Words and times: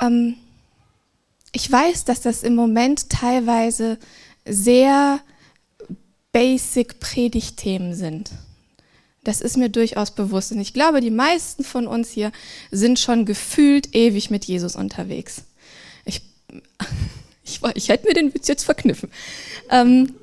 ähm, 0.00 0.36
ich 1.52 1.70
weiß, 1.70 2.04
dass 2.04 2.20
das 2.20 2.42
im 2.42 2.54
Moment 2.54 3.08
teilweise 3.08 3.98
sehr 4.44 5.20
basic 6.32 7.00
Predigtthemen 7.00 7.94
sind. 7.94 8.30
Das 9.24 9.40
ist 9.40 9.56
mir 9.56 9.70
durchaus 9.70 10.10
bewusst. 10.10 10.52
Und 10.52 10.60
ich 10.60 10.72
glaube, 10.72 11.00
die 11.00 11.10
meisten 11.10 11.64
von 11.64 11.86
uns 11.86 12.10
hier 12.10 12.30
sind 12.70 12.98
schon 12.98 13.24
gefühlt 13.24 13.94
ewig 13.94 14.30
mit 14.30 14.44
Jesus 14.44 14.76
unterwegs. 14.76 15.42
Ich, 16.04 16.22
ich, 17.44 17.60
ich 17.74 17.88
hätte 17.88 18.06
mir 18.06 18.14
den 18.14 18.34
Witz 18.34 18.48
jetzt 18.48 18.64
verkniffen. 18.64 19.10
Ähm, 19.70 20.14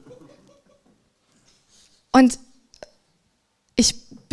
und 2.12 2.38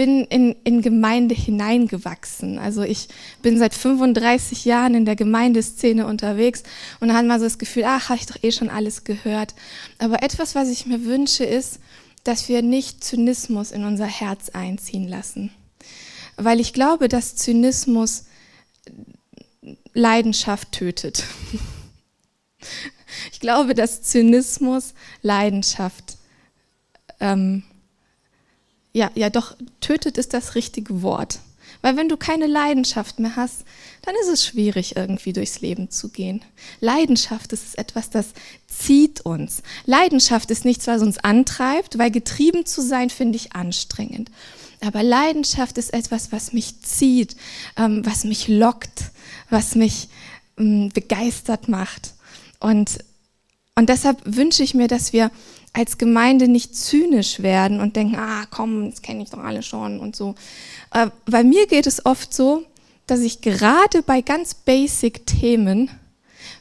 bin 0.00 0.24
in, 0.24 0.56
in 0.64 0.80
Gemeinde 0.80 1.34
hineingewachsen. 1.34 2.58
Also 2.58 2.80
ich 2.80 3.08
bin 3.42 3.58
seit 3.58 3.74
35 3.74 4.64
Jahren 4.64 4.94
in 4.94 5.04
der 5.04 5.14
Gemeindeszene 5.14 6.06
unterwegs 6.06 6.62
und 7.00 7.12
habe 7.12 7.26
mal 7.26 7.38
so 7.38 7.44
das 7.44 7.58
Gefühl, 7.58 7.84
ach, 7.84 8.08
habe 8.08 8.18
ich 8.18 8.24
doch 8.24 8.42
eh 8.42 8.50
schon 8.50 8.70
alles 8.70 9.04
gehört. 9.04 9.54
Aber 9.98 10.22
etwas, 10.22 10.54
was 10.54 10.70
ich 10.70 10.86
mir 10.86 11.04
wünsche, 11.04 11.44
ist, 11.44 11.80
dass 12.24 12.48
wir 12.48 12.62
nicht 12.62 13.04
Zynismus 13.04 13.72
in 13.72 13.84
unser 13.84 14.06
Herz 14.06 14.48
einziehen 14.48 15.06
lassen. 15.06 15.50
Weil 16.38 16.60
ich 16.60 16.72
glaube, 16.72 17.08
dass 17.08 17.36
Zynismus 17.36 18.24
Leidenschaft 19.92 20.72
tötet. 20.72 21.24
Ich 23.32 23.40
glaube, 23.40 23.74
dass 23.74 24.02
Zynismus 24.02 24.94
Leidenschaft 25.20 26.16
ähm, 27.18 27.64
ja, 28.92 29.10
ja, 29.14 29.30
doch, 29.30 29.56
tötet 29.80 30.18
ist 30.18 30.34
das 30.34 30.54
richtige 30.54 31.02
Wort. 31.02 31.40
Weil 31.82 31.96
wenn 31.96 32.08
du 32.08 32.16
keine 32.16 32.46
Leidenschaft 32.46 33.18
mehr 33.18 33.36
hast, 33.36 33.64
dann 34.02 34.14
ist 34.22 34.28
es 34.28 34.44
schwierig, 34.44 34.96
irgendwie 34.96 35.32
durchs 35.32 35.60
Leben 35.60 35.90
zu 35.90 36.10
gehen. 36.10 36.42
Leidenschaft 36.80 37.52
ist 37.52 37.78
etwas, 37.78 38.10
das 38.10 38.28
zieht 38.66 39.22
uns. 39.22 39.62
Leidenschaft 39.86 40.50
ist 40.50 40.64
nichts, 40.64 40.86
was 40.86 41.00
uns 41.00 41.18
antreibt, 41.18 41.98
weil 41.98 42.10
getrieben 42.10 42.66
zu 42.66 42.82
sein, 42.82 43.08
finde 43.08 43.36
ich 43.36 43.54
anstrengend. 43.54 44.30
Aber 44.82 45.02
Leidenschaft 45.02 45.78
ist 45.78 45.92
etwas, 45.92 46.32
was 46.32 46.52
mich 46.52 46.80
zieht, 46.82 47.36
ähm, 47.76 48.04
was 48.04 48.24
mich 48.24 48.48
lockt, 48.48 49.10
was 49.48 49.74
mich 49.74 50.08
ähm, 50.58 50.90
begeistert 50.92 51.68
macht. 51.68 52.14
Und, 52.60 52.98
und 53.74 53.88
deshalb 53.88 54.20
wünsche 54.24 54.62
ich 54.62 54.74
mir, 54.74 54.88
dass 54.88 55.12
wir 55.12 55.30
als 55.72 55.98
Gemeinde 55.98 56.48
nicht 56.48 56.74
zynisch 56.74 57.42
werden 57.42 57.80
und 57.80 57.96
denken, 57.96 58.16
ah, 58.16 58.44
komm, 58.50 58.90
das 58.90 59.02
kenne 59.02 59.22
ich 59.22 59.30
doch 59.30 59.38
alle 59.38 59.62
schon 59.62 60.00
und 60.00 60.16
so. 60.16 60.34
Äh, 60.92 61.10
bei 61.26 61.44
mir 61.44 61.66
geht 61.66 61.86
es 61.86 62.04
oft 62.04 62.34
so, 62.34 62.64
dass 63.06 63.20
ich 63.20 63.40
gerade 63.40 64.02
bei 64.02 64.20
ganz 64.20 64.54
basic 64.54 65.26
Themen 65.26 65.90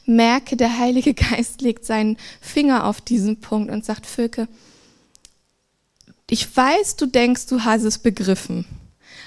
merke, 0.06 0.56
der 0.56 0.78
Heilige 0.78 1.14
Geist 1.30 1.60
legt 1.60 1.84
seinen 1.84 2.16
Finger 2.40 2.86
auf 2.86 3.00
diesen 3.00 3.40
Punkt 3.40 3.70
und 3.70 3.84
sagt, 3.84 4.06
Völke, 4.06 4.48
ich 6.28 6.56
weiß, 6.56 6.96
du 6.96 7.06
denkst, 7.06 7.46
du 7.46 7.64
hast 7.64 7.82
es 7.82 7.98
begriffen, 7.98 8.64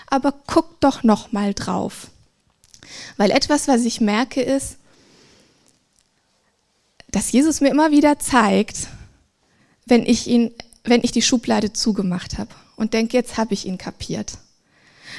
aber 0.07 0.33
guck 0.47 0.79
doch 0.79 1.03
noch 1.03 1.33
mal 1.33 1.53
drauf. 1.53 2.07
Weil 3.17 3.31
etwas, 3.31 3.67
was 3.67 3.81
ich 3.81 3.99
merke, 3.99 4.41
ist, 4.41 4.77
dass 7.11 7.31
Jesus 7.31 7.61
mir 7.61 7.69
immer 7.69 7.91
wieder 7.91 8.19
zeigt, 8.19 8.87
wenn 9.85 10.05
ich 10.05 10.27
ihn, 10.27 10.51
wenn 10.83 11.03
ich 11.03 11.11
die 11.11 11.21
Schublade 11.21 11.73
zugemacht 11.73 12.37
habe 12.37 12.53
und 12.75 12.93
denke, 12.93 13.17
jetzt 13.17 13.37
habe 13.37 13.53
ich 13.53 13.65
ihn 13.65 13.77
kapiert. 13.77 14.37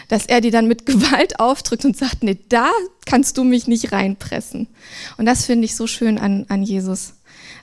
Dass 0.09 0.27
er 0.27 0.41
die 0.41 0.51
dann 0.51 0.69
mit 0.69 0.87
Gewalt 0.87 1.41
aufdrückt 1.41 1.85
und 1.85 1.97
sagt, 1.97 2.23
nee, 2.23 2.39
da 2.49 2.71
kannst 3.07 3.37
du 3.39 3.45
mich 3.45 3.67
nicht 3.67 3.93
reinpressen. 3.93 4.69
Und 5.17 5.27
das 5.27 5.47
finde 5.47 5.65
ich 5.65 5.75
so 5.75 5.87
schön 5.87 6.19
an, 6.19 6.47
an 6.49 6.63
Jesus, 6.63 7.15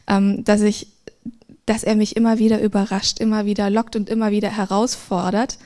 ähm, 0.07 0.43
dass 0.43 0.61
ich, 0.61 0.87
dass 1.65 1.83
er 1.83 1.95
mich 1.95 2.15
immer 2.15 2.39
wieder 2.39 2.61
überrascht, 2.61 3.19
immer 3.19 3.45
wieder 3.45 3.69
lockt 3.69 3.95
und 3.95 4.09
immer 4.09 4.31
wieder 4.31 4.49
herausfordert, 4.49 5.57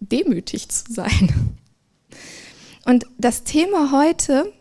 demütig 0.00 0.68
zu 0.68 0.92
sein. 0.92 1.54
Und 2.84 3.06
das 3.16 3.44
Thema 3.44 3.92
heute 3.92 4.52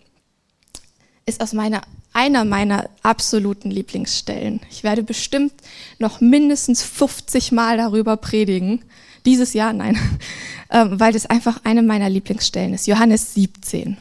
ist 1.26 1.42
aus 1.42 1.54
meiner 1.54 1.82
einer 2.24 2.46
meiner 2.46 2.90
absoluten 3.02 3.70
Lieblingsstellen. 3.70 4.62
Ich 4.72 4.86
werde 4.86 5.04
bestimmt 5.04 5.52
noch 6.00 6.22
mindestens 6.22 6.82
50 6.82 7.52
Mal 7.52 7.76
darüber 7.76 8.16
predigen. 8.16 8.82
Dieses 9.26 9.52
Jahr, 9.52 9.74
nein, 9.74 9.98
ähm, 10.72 11.02
weil 11.02 11.12
das 11.12 11.26
einfach 11.26 11.60
eine 11.66 11.84
meiner 11.84 12.10
Lieblingsstellen 12.10 12.74
ist. 12.74 12.88
Johannes 12.88 13.34
17. 13.34 13.98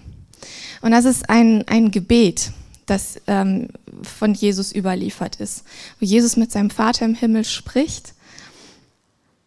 Und 0.82 0.90
das 0.92 1.04
ist 1.04 1.28
ein, 1.28 1.66
ein 1.66 1.90
Gebet, 1.90 2.52
das 2.86 3.20
ähm, 3.26 3.70
von 4.02 4.34
Jesus 4.34 4.72
überliefert 4.72 5.40
ist, 5.40 5.64
wo 5.98 6.06
Jesus 6.06 6.36
mit 6.36 6.52
seinem 6.52 6.70
Vater 6.70 7.04
im 7.04 7.16
Himmel 7.16 7.44
spricht. 7.44 8.14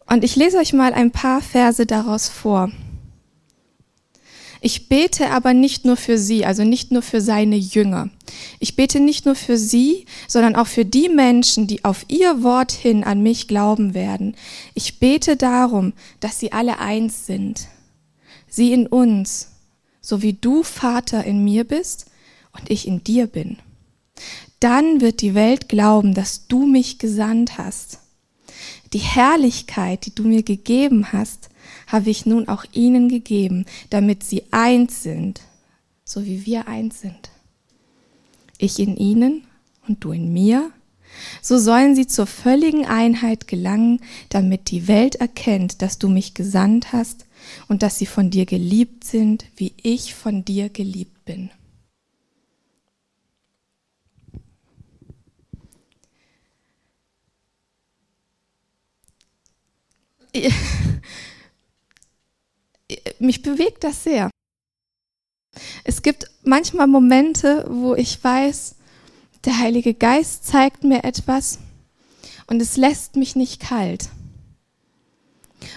Und 0.06 0.22
ich 0.22 0.36
lese 0.36 0.58
euch 0.58 0.74
mal 0.74 0.92
ein 0.92 1.12
paar 1.12 1.40
Verse 1.40 1.86
daraus 1.86 2.28
vor. 2.28 2.70
Ich 4.60 4.88
bete 4.88 5.30
aber 5.30 5.54
nicht 5.54 5.84
nur 5.84 5.96
für 5.96 6.18
sie, 6.18 6.44
also 6.44 6.64
nicht 6.64 6.90
nur 6.90 7.02
für 7.02 7.20
seine 7.20 7.56
Jünger. 7.56 8.10
Ich 8.58 8.76
bete 8.76 9.00
nicht 9.00 9.26
nur 9.26 9.34
für 9.34 9.58
sie, 9.58 10.06
sondern 10.28 10.56
auch 10.56 10.66
für 10.66 10.84
die 10.84 11.08
Menschen, 11.08 11.66
die 11.66 11.84
auf 11.84 12.04
ihr 12.08 12.42
Wort 12.42 12.72
hin 12.72 13.04
an 13.04 13.22
mich 13.22 13.48
glauben 13.48 13.94
werden. 13.94 14.36
Ich 14.74 14.98
bete 14.98 15.36
darum, 15.36 15.92
dass 16.20 16.40
sie 16.40 16.52
alle 16.52 16.78
eins 16.78 17.26
sind. 17.26 17.68
Sie 18.48 18.72
in 18.72 18.86
uns, 18.86 19.52
so 20.00 20.22
wie 20.22 20.32
du 20.32 20.62
Vater 20.62 21.24
in 21.24 21.44
mir 21.44 21.64
bist 21.64 22.06
und 22.52 22.70
ich 22.70 22.86
in 22.86 23.04
dir 23.04 23.26
bin. 23.26 23.58
Dann 24.60 25.00
wird 25.00 25.20
die 25.20 25.34
Welt 25.34 25.68
glauben, 25.68 26.14
dass 26.14 26.46
du 26.46 26.66
mich 26.66 26.98
gesandt 26.98 27.58
hast. 27.58 27.98
Die 28.92 28.98
Herrlichkeit, 28.98 30.06
die 30.06 30.14
du 30.14 30.22
mir 30.22 30.42
gegeben 30.42 31.12
hast, 31.12 31.50
habe 31.86 32.10
ich 32.10 32.26
nun 32.26 32.48
auch 32.48 32.64
ihnen 32.72 33.08
gegeben, 33.08 33.66
damit 33.90 34.24
sie 34.24 34.44
eins 34.50 35.02
sind, 35.02 35.40
so 36.04 36.24
wie 36.24 36.46
wir 36.46 36.68
eins 36.68 37.00
sind. 37.00 37.30
Ich 38.58 38.78
in 38.78 38.96
ihnen 38.96 39.44
und 39.86 40.02
du 40.04 40.12
in 40.12 40.32
mir, 40.32 40.70
so 41.40 41.58
sollen 41.58 41.94
sie 41.94 42.06
zur 42.06 42.26
völligen 42.26 42.86
Einheit 42.86 43.48
gelangen, 43.48 44.00
damit 44.28 44.70
die 44.70 44.88
Welt 44.88 45.16
erkennt, 45.16 45.82
dass 45.82 45.98
du 45.98 46.08
mich 46.08 46.34
gesandt 46.34 46.92
hast 46.92 47.26
und 47.68 47.82
dass 47.82 47.98
sie 47.98 48.06
von 48.06 48.30
dir 48.30 48.46
geliebt 48.46 49.04
sind, 49.04 49.46
wie 49.56 49.72
ich 49.82 50.14
von 50.14 50.44
dir 50.44 50.68
geliebt 50.68 51.24
bin. 51.24 51.50
Mich 63.18 63.42
bewegt 63.42 63.84
das 63.84 64.04
sehr. 64.04 64.30
Es 65.84 66.02
gibt 66.02 66.30
manchmal 66.42 66.86
Momente, 66.86 67.66
wo 67.68 67.94
ich 67.94 68.22
weiß, 68.22 68.76
der 69.44 69.58
Heilige 69.58 69.94
Geist 69.94 70.44
zeigt 70.44 70.84
mir 70.84 71.04
etwas 71.04 71.58
und 72.46 72.60
es 72.60 72.76
lässt 72.76 73.16
mich 73.16 73.36
nicht 73.36 73.60
kalt. 73.60 74.10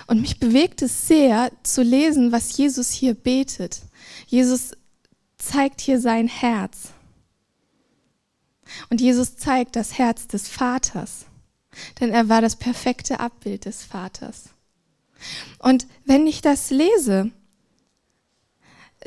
Und 0.07 0.21
mich 0.21 0.39
bewegt 0.39 0.81
es 0.81 1.07
sehr 1.07 1.51
zu 1.63 1.81
lesen, 1.81 2.31
was 2.31 2.57
Jesus 2.57 2.91
hier 2.91 3.13
betet. 3.13 3.81
Jesus 4.27 4.73
zeigt 5.37 5.81
hier 5.81 5.99
sein 5.99 6.27
Herz. 6.27 6.89
Und 8.89 9.01
Jesus 9.01 9.37
zeigt 9.37 9.75
das 9.75 9.97
Herz 9.97 10.27
des 10.27 10.47
Vaters, 10.47 11.25
denn 11.99 12.11
er 12.11 12.29
war 12.29 12.41
das 12.41 12.55
perfekte 12.55 13.19
Abbild 13.19 13.65
des 13.65 13.83
Vaters. 13.83 14.49
Und 15.59 15.87
wenn 16.05 16.27
ich 16.27 16.41
das 16.41 16.69
lese, 16.69 17.31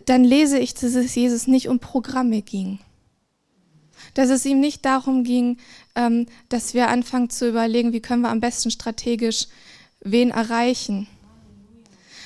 dann 0.06 0.24
lese 0.24 0.58
ich, 0.58 0.74
dass 0.74 0.94
es 0.94 1.14
Jesus 1.14 1.46
nicht 1.46 1.68
um 1.68 1.78
Programme 1.78 2.42
ging. 2.42 2.78
Dass 4.14 4.30
es 4.30 4.44
ihm 4.44 4.60
nicht 4.60 4.84
darum 4.84 5.24
ging, 5.24 5.58
ähm, 5.94 6.26
dass 6.48 6.74
wir 6.74 6.88
anfangen 6.88 7.30
zu 7.30 7.48
überlegen, 7.48 7.92
wie 7.92 8.00
können 8.00 8.22
wir 8.22 8.30
am 8.30 8.40
besten 8.40 8.70
strategisch 8.70 9.46
wen 10.00 10.30
erreichen, 10.30 11.06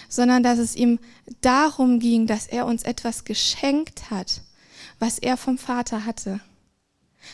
sondern 0.08 0.42
dass 0.42 0.58
es 0.58 0.74
ihm 0.76 0.98
darum 1.40 1.98
ging, 1.98 2.26
dass 2.26 2.46
er 2.46 2.66
uns 2.66 2.82
etwas 2.82 3.24
geschenkt 3.24 4.10
hat, 4.10 4.42
was 4.98 5.18
er 5.18 5.36
vom 5.36 5.58
Vater 5.58 6.04
hatte, 6.04 6.40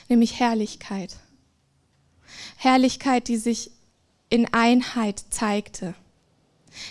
nämlich 0.08 0.40
Herrlichkeit. 0.40 1.16
Herrlichkeit, 2.56 3.28
die 3.28 3.36
sich 3.36 3.70
in 4.28 4.52
Einheit 4.52 5.22
zeigte. 5.30 5.94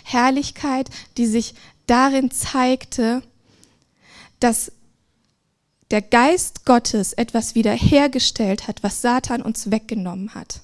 Herrlichkeit, 0.04 0.88
die 1.16 1.26
sich 1.26 1.54
darin 1.86 2.30
zeigte, 2.30 3.22
dass 4.40 4.72
der 5.90 6.02
Geist 6.02 6.64
Gottes 6.64 7.12
etwas 7.12 7.54
wiederhergestellt 7.54 8.66
hat, 8.66 8.82
was 8.82 9.02
Satan 9.02 9.42
uns 9.42 9.70
weggenommen 9.70 10.34
hat. 10.34 10.62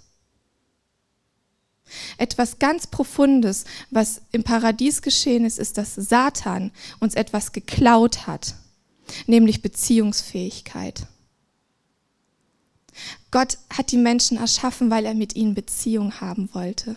Etwas 2.16 2.58
ganz 2.58 2.86
Profundes, 2.86 3.64
was 3.90 4.22
im 4.32 4.42
Paradies 4.42 5.02
geschehen 5.02 5.44
ist, 5.44 5.58
ist, 5.58 5.78
dass 5.78 5.94
Satan 5.94 6.70
uns 6.98 7.14
etwas 7.14 7.52
geklaut 7.52 8.26
hat, 8.26 8.54
nämlich 9.26 9.62
Beziehungsfähigkeit. 9.62 11.06
Gott 13.30 13.58
hat 13.70 13.92
die 13.92 13.96
Menschen 13.96 14.38
erschaffen, 14.38 14.90
weil 14.90 15.04
er 15.04 15.14
mit 15.14 15.36
ihnen 15.36 15.54
Beziehung 15.54 16.20
haben 16.20 16.48
wollte. 16.52 16.96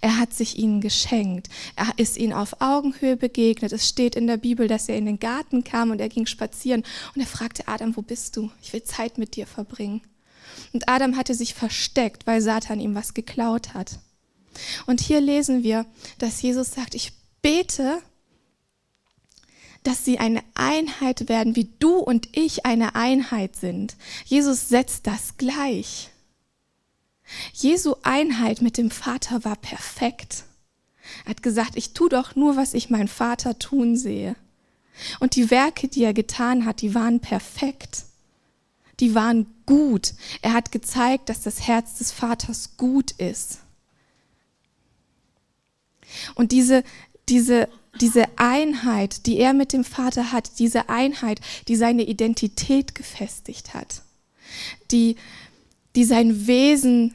Er 0.00 0.18
hat 0.18 0.32
sich 0.32 0.58
ihnen 0.58 0.80
geschenkt. 0.80 1.48
Er 1.76 1.92
ist 1.96 2.16
ihnen 2.16 2.32
auf 2.32 2.60
Augenhöhe 2.60 3.16
begegnet. 3.16 3.72
Es 3.72 3.88
steht 3.88 4.14
in 4.16 4.26
der 4.26 4.36
Bibel, 4.36 4.68
dass 4.68 4.88
er 4.88 4.96
in 4.96 5.06
den 5.06 5.20
Garten 5.20 5.64
kam 5.64 5.90
und 5.90 6.00
er 6.00 6.08
ging 6.08 6.26
spazieren 6.26 6.84
und 7.14 7.20
er 7.20 7.26
fragte 7.26 7.68
Adam, 7.68 7.96
wo 7.96 8.02
bist 8.02 8.36
du? 8.36 8.50
Ich 8.62 8.72
will 8.72 8.82
Zeit 8.82 9.18
mit 9.18 9.36
dir 9.36 9.46
verbringen. 9.46 10.02
Und 10.72 10.88
Adam 10.88 11.16
hatte 11.16 11.34
sich 11.34 11.54
versteckt, 11.54 12.26
weil 12.26 12.40
Satan 12.40 12.80
ihm 12.80 12.94
was 12.94 13.14
geklaut 13.14 13.74
hat. 13.74 13.98
Und 14.86 15.00
hier 15.00 15.20
lesen 15.20 15.62
wir, 15.62 15.86
dass 16.18 16.42
Jesus 16.42 16.72
sagt, 16.72 16.94
ich 16.94 17.12
bete, 17.40 17.98
dass 19.82 20.04
sie 20.04 20.18
eine 20.18 20.42
Einheit 20.54 21.28
werden, 21.28 21.56
wie 21.56 21.70
du 21.78 21.96
und 21.96 22.28
ich 22.36 22.64
eine 22.64 22.94
Einheit 22.94 23.56
sind. 23.56 23.96
Jesus 24.24 24.68
setzt 24.68 25.06
das 25.06 25.36
gleich. 25.36 26.11
Jesu 27.52 27.94
Einheit 28.02 28.62
mit 28.62 28.76
dem 28.76 28.90
Vater 28.90 29.44
war 29.44 29.56
perfekt. 29.56 30.44
Er 31.24 31.30
hat 31.30 31.42
gesagt, 31.42 31.76
ich 31.76 31.92
tue 31.92 32.08
doch 32.08 32.36
nur, 32.36 32.56
was 32.56 32.74
ich 32.74 32.90
mein 32.90 33.08
Vater 33.08 33.58
tun 33.58 33.96
sehe. 33.96 34.36
Und 35.20 35.36
die 35.36 35.50
Werke, 35.50 35.88
die 35.88 36.04
er 36.04 36.14
getan 36.14 36.64
hat, 36.64 36.80
die 36.82 36.94
waren 36.94 37.20
perfekt. 37.20 38.04
Die 39.00 39.14
waren 39.14 39.46
gut. 39.66 40.14
Er 40.42 40.52
hat 40.52 40.70
gezeigt, 40.70 41.28
dass 41.28 41.42
das 41.42 41.66
Herz 41.66 41.98
des 41.98 42.12
Vaters 42.12 42.76
gut 42.76 43.12
ist. 43.12 43.60
Und 46.34 46.52
diese, 46.52 46.84
diese, 47.28 47.68
diese 48.00 48.26
Einheit, 48.36 49.26
die 49.26 49.38
er 49.38 49.54
mit 49.54 49.72
dem 49.72 49.84
Vater 49.84 50.32
hat, 50.32 50.58
diese 50.58 50.88
Einheit, 50.88 51.40
die 51.68 51.76
seine 51.76 52.02
Identität 52.02 52.94
gefestigt 52.94 53.74
hat, 53.74 54.02
die, 54.90 55.16
die 55.96 56.04
sein 56.04 56.46
Wesen 56.46 57.14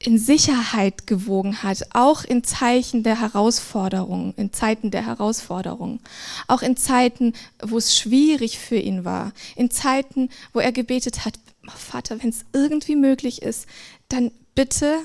in 0.00 0.18
Sicherheit 0.18 1.06
gewogen 1.08 1.62
hat, 1.62 1.88
auch 1.92 2.24
in 2.24 2.44
Zeichen 2.44 3.02
der 3.02 3.20
Herausforderungen, 3.20 4.32
in 4.36 4.52
Zeiten 4.52 4.92
der 4.92 5.04
Herausforderungen, 5.04 6.00
auch 6.46 6.62
in 6.62 6.76
Zeiten, 6.76 7.32
wo 7.60 7.78
es 7.78 7.96
schwierig 7.96 8.58
für 8.58 8.76
ihn 8.76 9.04
war, 9.04 9.32
in 9.56 9.70
Zeiten, 9.70 10.30
wo 10.52 10.60
er 10.60 10.72
gebetet 10.72 11.24
hat, 11.24 11.34
Vater, 11.66 12.22
wenn 12.22 12.30
es 12.30 12.44
irgendwie 12.52 12.96
möglich 12.96 13.42
ist, 13.42 13.66
dann 14.08 14.30
bitte 14.54 15.00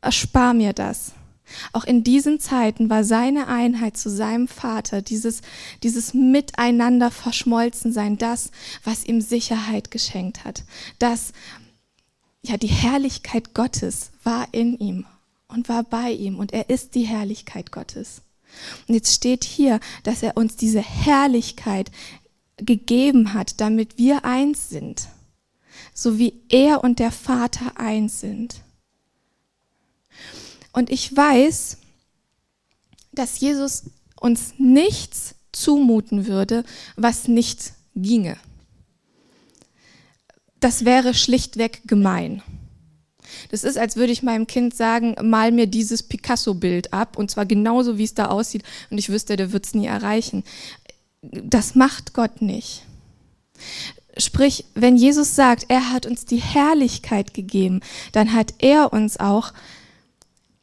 erspar 0.00 0.54
mir 0.54 0.72
das. 0.72 1.12
Auch 1.72 1.84
in 1.84 2.02
diesen 2.02 2.40
Zeiten 2.40 2.90
war 2.90 3.04
seine 3.04 3.46
Einheit 3.46 3.96
zu 3.96 4.10
seinem 4.10 4.48
Vater, 4.48 5.00
dieses, 5.00 5.42
dieses 5.82 6.12
Miteinander 6.12 7.10
verschmolzen 7.10 7.92
sein, 7.92 8.18
das, 8.18 8.50
was 8.82 9.04
ihm 9.04 9.20
Sicherheit 9.20 9.90
geschenkt 9.90 10.44
hat. 10.44 10.64
Das, 10.98 11.32
ja, 12.46 12.56
die 12.56 12.68
Herrlichkeit 12.68 13.54
Gottes 13.54 14.10
war 14.22 14.48
in 14.52 14.78
ihm 14.78 15.06
und 15.48 15.68
war 15.68 15.82
bei 15.82 16.12
ihm 16.12 16.38
und 16.38 16.52
er 16.52 16.70
ist 16.70 16.94
die 16.94 17.04
Herrlichkeit 17.04 17.72
Gottes. 17.72 18.22
Und 18.86 18.94
jetzt 18.94 19.14
steht 19.14 19.44
hier, 19.44 19.80
dass 20.04 20.22
er 20.22 20.36
uns 20.36 20.56
diese 20.56 20.80
Herrlichkeit 20.80 21.90
gegeben 22.56 23.34
hat, 23.34 23.60
damit 23.60 23.98
wir 23.98 24.24
eins 24.24 24.68
sind, 24.68 25.08
so 25.92 26.18
wie 26.18 26.40
er 26.48 26.84
und 26.84 26.98
der 26.98 27.12
Vater 27.12 27.78
eins 27.78 28.20
sind. 28.20 28.62
Und 30.72 30.90
ich 30.90 31.14
weiß, 31.14 31.78
dass 33.12 33.40
Jesus 33.40 33.84
uns 34.20 34.54
nichts 34.58 35.34
zumuten 35.52 36.26
würde, 36.26 36.64
was 36.96 37.28
nicht 37.28 37.72
ginge. 37.94 38.36
Das 40.66 40.84
wäre 40.84 41.14
schlichtweg 41.14 41.82
gemein. 41.86 42.42
Das 43.52 43.62
ist, 43.62 43.78
als 43.78 43.94
würde 43.94 44.10
ich 44.10 44.24
meinem 44.24 44.48
Kind 44.48 44.74
sagen, 44.74 45.14
mal 45.22 45.52
mir 45.52 45.68
dieses 45.68 46.02
Picasso-Bild 46.02 46.92
ab, 46.92 47.16
und 47.16 47.30
zwar 47.30 47.46
genauso, 47.46 47.98
wie 47.98 48.02
es 48.02 48.14
da 48.14 48.26
aussieht, 48.26 48.64
und 48.90 48.98
ich 48.98 49.08
wüsste, 49.08 49.36
der 49.36 49.52
wird 49.52 49.64
es 49.64 49.74
nie 49.74 49.86
erreichen. 49.86 50.42
Das 51.22 51.76
macht 51.76 52.14
Gott 52.14 52.42
nicht. 52.42 52.82
Sprich, 54.16 54.64
wenn 54.74 54.96
Jesus 54.96 55.36
sagt, 55.36 55.66
er 55.68 55.92
hat 55.92 56.04
uns 56.04 56.24
die 56.24 56.42
Herrlichkeit 56.42 57.32
gegeben, 57.32 57.78
dann 58.10 58.32
hat 58.32 58.54
er 58.58 58.92
uns 58.92 59.20
auch 59.20 59.52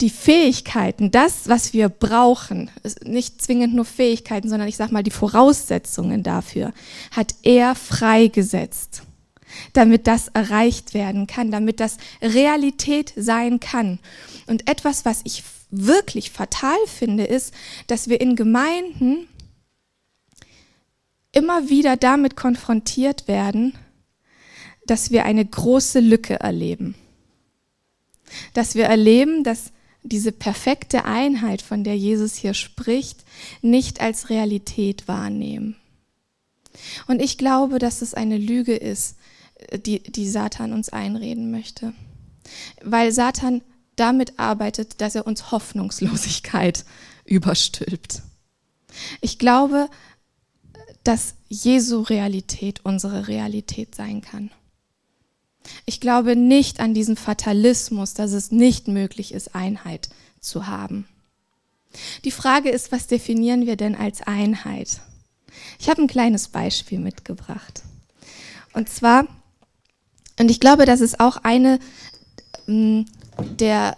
die 0.01 0.09
Fähigkeiten, 0.09 1.11
das, 1.11 1.47
was 1.47 1.71
wir 1.71 1.87
brauchen, 1.87 2.69
nicht 3.05 3.41
zwingend 3.41 3.73
nur 3.73 3.85
Fähigkeiten, 3.85 4.49
sondern 4.49 4.67
ich 4.67 4.75
sage 4.75 4.91
mal 4.91 5.03
die 5.03 5.11
Voraussetzungen 5.11 6.23
dafür, 6.23 6.73
hat 7.11 7.35
er 7.43 7.73
freigesetzt, 7.73 9.03
damit 9.73 10.07
das 10.07 10.29
erreicht 10.29 10.93
werden 10.93 11.27
kann, 11.27 11.51
damit 11.51 11.79
das 11.79 11.97
Realität 12.21 13.13
sein 13.15 13.59
kann. 13.59 13.99
Und 14.47 14.69
etwas, 14.69 15.05
was 15.05 15.21
ich 15.23 15.43
wirklich 15.69 16.31
fatal 16.31 16.77
finde, 16.87 17.23
ist, 17.23 17.53
dass 17.87 18.07
wir 18.07 18.21
in 18.21 18.35
Gemeinden 18.35 19.27
immer 21.31 21.69
wieder 21.69 21.97
damit 21.97 22.35
konfrontiert 22.35 23.27
werden, 23.27 23.73
dass 24.85 25.11
wir 25.11 25.25
eine 25.25 25.45
große 25.45 25.99
Lücke 25.99 26.39
erleben. 26.39 26.95
Dass 28.53 28.75
wir 28.75 28.85
erleben, 28.85 29.43
dass 29.43 29.71
diese 30.03 30.31
perfekte 30.31 31.05
Einheit, 31.05 31.61
von 31.61 31.83
der 31.83 31.97
Jesus 31.97 32.35
hier 32.35 32.53
spricht, 32.53 33.23
nicht 33.61 34.01
als 34.01 34.29
Realität 34.29 35.07
wahrnehmen. 35.07 35.75
Und 37.07 37.21
ich 37.21 37.37
glaube, 37.37 37.79
dass 37.79 38.01
es 38.01 38.13
eine 38.13 38.37
Lüge 38.37 38.75
ist, 38.75 39.15
die, 39.85 40.01
die 40.01 40.29
Satan 40.29 40.73
uns 40.73 40.89
einreden 40.89 41.51
möchte. 41.51 41.93
Weil 42.83 43.11
Satan 43.11 43.61
damit 43.95 44.39
arbeitet, 44.39 45.01
dass 45.01 45.15
er 45.15 45.27
uns 45.27 45.51
Hoffnungslosigkeit 45.51 46.85
überstülpt. 47.25 48.21
Ich 49.21 49.39
glaube, 49.39 49.89
dass 51.03 51.35
Jesu 51.49 52.01
Realität 52.01 52.81
unsere 52.83 53.27
Realität 53.27 53.95
sein 53.95 54.21
kann. 54.21 54.51
Ich 55.85 55.99
glaube 55.99 56.35
nicht 56.35 56.79
an 56.79 56.93
diesen 56.93 57.15
Fatalismus, 57.15 58.13
dass 58.13 58.31
es 58.31 58.51
nicht 58.51 58.87
möglich 58.87 59.33
ist, 59.33 59.55
Einheit 59.55 60.09
zu 60.39 60.67
haben. 60.67 61.07
Die 62.25 62.31
Frage 62.31 62.69
ist, 62.69 62.91
was 62.91 63.07
definieren 63.07 63.65
wir 63.65 63.75
denn 63.75 63.95
als 63.95 64.21
Einheit? 64.21 65.01
Ich 65.79 65.89
habe 65.89 66.01
ein 66.01 66.07
kleines 66.07 66.47
Beispiel 66.47 66.99
mitgebracht. 66.99 67.83
Und 68.73 68.89
zwar, 68.89 69.27
und 70.43 70.51
ich 70.51 70.59
glaube, 70.59 70.85
das 70.85 70.99
ist 70.99 71.21
auch 71.21 71.37
eine 71.37 71.79
mm, 72.67 73.03
der 73.57 73.95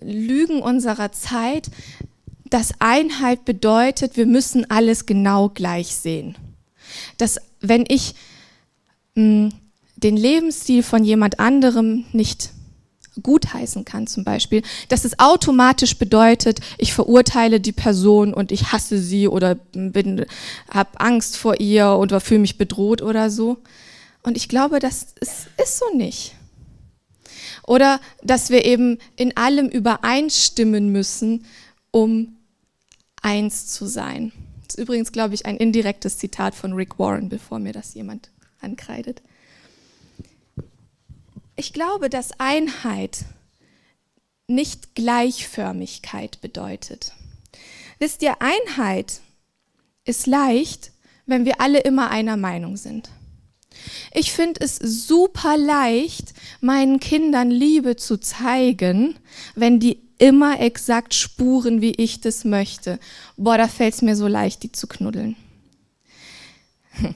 Lügen 0.00 0.62
unserer 0.62 1.10
Zeit, 1.10 1.72
dass 2.44 2.74
Einheit 2.78 3.44
bedeutet, 3.44 4.16
wir 4.16 4.26
müssen 4.26 4.70
alles 4.70 5.06
genau 5.06 5.48
gleich 5.48 5.88
sehen. 5.88 6.36
Dass 7.18 7.40
wenn 7.60 7.84
ich 7.88 8.14
mm, 9.16 9.48
den 9.96 10.16
Lebensstil 10.16 10.84
von 10.84 11.02
jemand 11.02 11.40
anderem 11.40 12.04
nicht 12.12 12.50
gutheißen 13.20 13.84
kann 13.84 14.06
zum 14.06 14.22
Beispiel, 14.22 14.62
dass 14.88 15.04
es 15.04 15.18
automatisch 15.18 15.98
bedeutet, 15.98 16.60
ich 16.78 16.94
verurteile 16.94 17.58
die 17.58 17.72
Person 17.72 18.32
und 18.32 18.52
ich 18.52 18.70
hasse 18.70 18.98
sie 18.98 19.26
oder 19.26 19.56
habe 20.72 21.00
Angst 21.00 21.36
vor 21.36 21.58
ihr 21.58 21.96
oder 21.98 22.20
fühle 22.20 22.38
mich 22.38 22.56
bedroht 22.56 23.02
oder 23.02 23.30
so. 23.30 23.58
Und 24.22 24.36
ich 24.36 24.48
glaube, 24.48 24.78
das 24.78 25.14
ist, 25.20 25.48
ist 25.62 25.78
so 25.78 25.94
nicht. 25.94 26.34
Oder 27.66 28.00
dass 28.22 28.50
wir 28.50 28.64
eben 28.64 28.98
in 29.16 29.36
allem 29.36 29.68
übereinstimmen 29.68 30.90
müssen, 30.90 31.46
um 31.90 32.36
eins 33.22 33.68
zu 33.68 33.86
sein. 33.86 34.32
Das 34.66 34.74
ist 34.76 34.82
übrigens, 34.82 35.12
glaube 35.12 35.34
ich, 35.34 35.46
ein 35.46 35.56
indirektes 35.56 36.18
Zitat 36.18 36.54
von 36.54 36.72
Rick 36.72 36.98
Warren, 36.98 37.28
bevor 37.28 37.58
mir 37.58 37.72
das 37.72 37.94
jemand 37.94 38.30
ankreidet. 38.60 39.22
Ich 41.56 41.72
glaube, 41.72 42.08
dass 42.08 42.38
Einheit 42.38 43.24
nicht 44.46 44.94
Gleichförmigkeit 44.94 46.40
bedeutet. 46.40 47.12
Wisst 47.98 48.22
ihr, 48.22 48.36
Einheit 48.40 49.20
ist 50.04 50.26
leicht, 50.26 50.92
wenn 51.26 51.44
wir 51.44 51.60
alle 51.60 51.80
immer 51.80 52.10
einer 52.10 52.36
Meinung 52.36 52.76
sind. 52.76 53.10
Ich 54.12 54.32
finde 54.32 54.60
es 54.60 54.76
super 54.76 55.56
leicht, 55.56 56.34
meinen 56.60 57.00
Kindern 57.00 57.50
Liebe 57.50 57.96
zu 57.96 58.18
zeigen, 58.18 59.18
wenn 59.54 59.80
die 59.80 60.00
immer 60.18 60.60
exakt 60.60 61.14
spuren, 61.14 61.80
wie 61.80 61.92
ich 61.92 62.20
das 62.20 62.44
möchte. 62.44 62.98
Boah, 63.36 63.56
da 63.56 63.68
fällt 63.68 63.94
es 63.94 64.02
mir 64.02 64.16
so 64.16 64.26
leicht, 64.26 64.62
die 64.62 64.72
zu 64.72 64.86
knuddeln. 64.86 65.36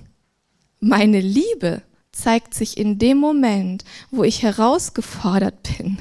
Meine 0.80 1.20
Liebe 1.20 1.82
zeigt 2.12 2.54
sich 2.54 2.78
in 2.78 2.98
dem 2.98 3.18
Moment, 3.18 3.84
wo 4.10 4.24
ich 4.24 4.42
herausgefordert 4.42 5.76
bin, 5.76 5.98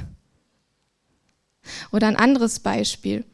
Oder 1.92 2.08
ein 2.08 2.16
anderes 2.16 2.60
Beispiel. 2.60 3.26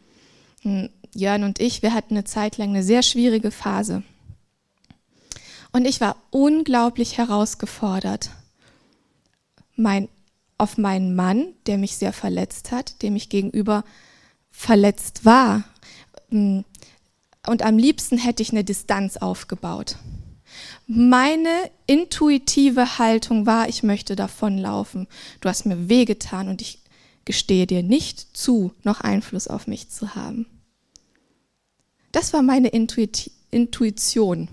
Hm, 0.62 0.90
Jörn 1.16 1.44
und 1.44 1.60
ich, 1.60 1.82
wir 1.82 1.94
hatten 1.94 2.16
eine 2.16 2.24
Zeit 2.24 2.58
lang 2.58 2.70
eine 2.70 2.84
sehr 2.84 3.02
schwierige 3.02 3.52
Phase. 3.52 4.04
Und 5.72 5.86
ich 5.86 6.02
war 6.02 6.16
unglaublich 6.32 7.18
herausgefordert, 7.18 8.32
mein, 9.76 10.10
auf 10.58 10.78
meinen 10.78 11.16
Mann, 11.16 11.54
der 11.68 11.78
mich 11.78 11.96
sehr 11.96 12.14
verletzt 12.14 12.72
hat, 12.72 13.02
dem 13.02 13.16
ich 13.16 13.30
gegenüber 13.30 13.84
verletzt 14.52 15.26
war. 15.26 15.64
Hm, 16.30 16.66
und 17.48 17.62
am 17.62 17.78
liebsten 17.78 18.18
hätte 18.18 18.44
ich 18.44 18.52
eine 18.52 18.64
Distanz 18.64 19.18
aufgebaut. 19.18 19.96
Meine 20.88 21.50
intuitive 21.86 22.98
Haltung 22.98 23.46
war, 23.46 23.70
ich 23.70 23.84
möchte 23.84 24.16
davonlaufen. 24.16 25.08
Du 25.42 25.50
hast 25.50 25.66
mir 25.66 25.88
wehgetan 25.88 26.50
und 26.50 26.62
ich 26.62 26.80
gestehe 27.26 27.68
dir 27.68 27.84
nicht 27.84 28.36
zu, 28.36 28.74
noch 28.84 29.02
Einfluss 29.02 29.48
auf 29.48 29.68
mich 29.68 29.90
zu 29.90 30.16
haben. 30.16 30.48
Das 32.12 32.34
war 32.34 32.42
meine 32.42 32.70
Intuit 32.70 33.32
Intuition. 33.52 34.48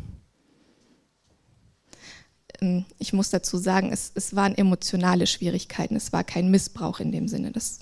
Ähm, 2.60 2.84
ich 2.98 3.12
muss 3.12 3.30
dazu 3.30 3.58
sagen, 3.58 3.92
es, 3.92 4.12
es 4.14 4.34
waren 4.36 4.56
emotionale 4.56 5.26
Schwierigkeiten, 5.26 5.96
es 5.96 6.12
war 6.12 6.24
kein 6.24 6.50
Missbrauch 6.50 7.00
in 7.00 7.12
dem 7.12 7.28
Sinne. 7.28 7.52
Das 7.52 7.80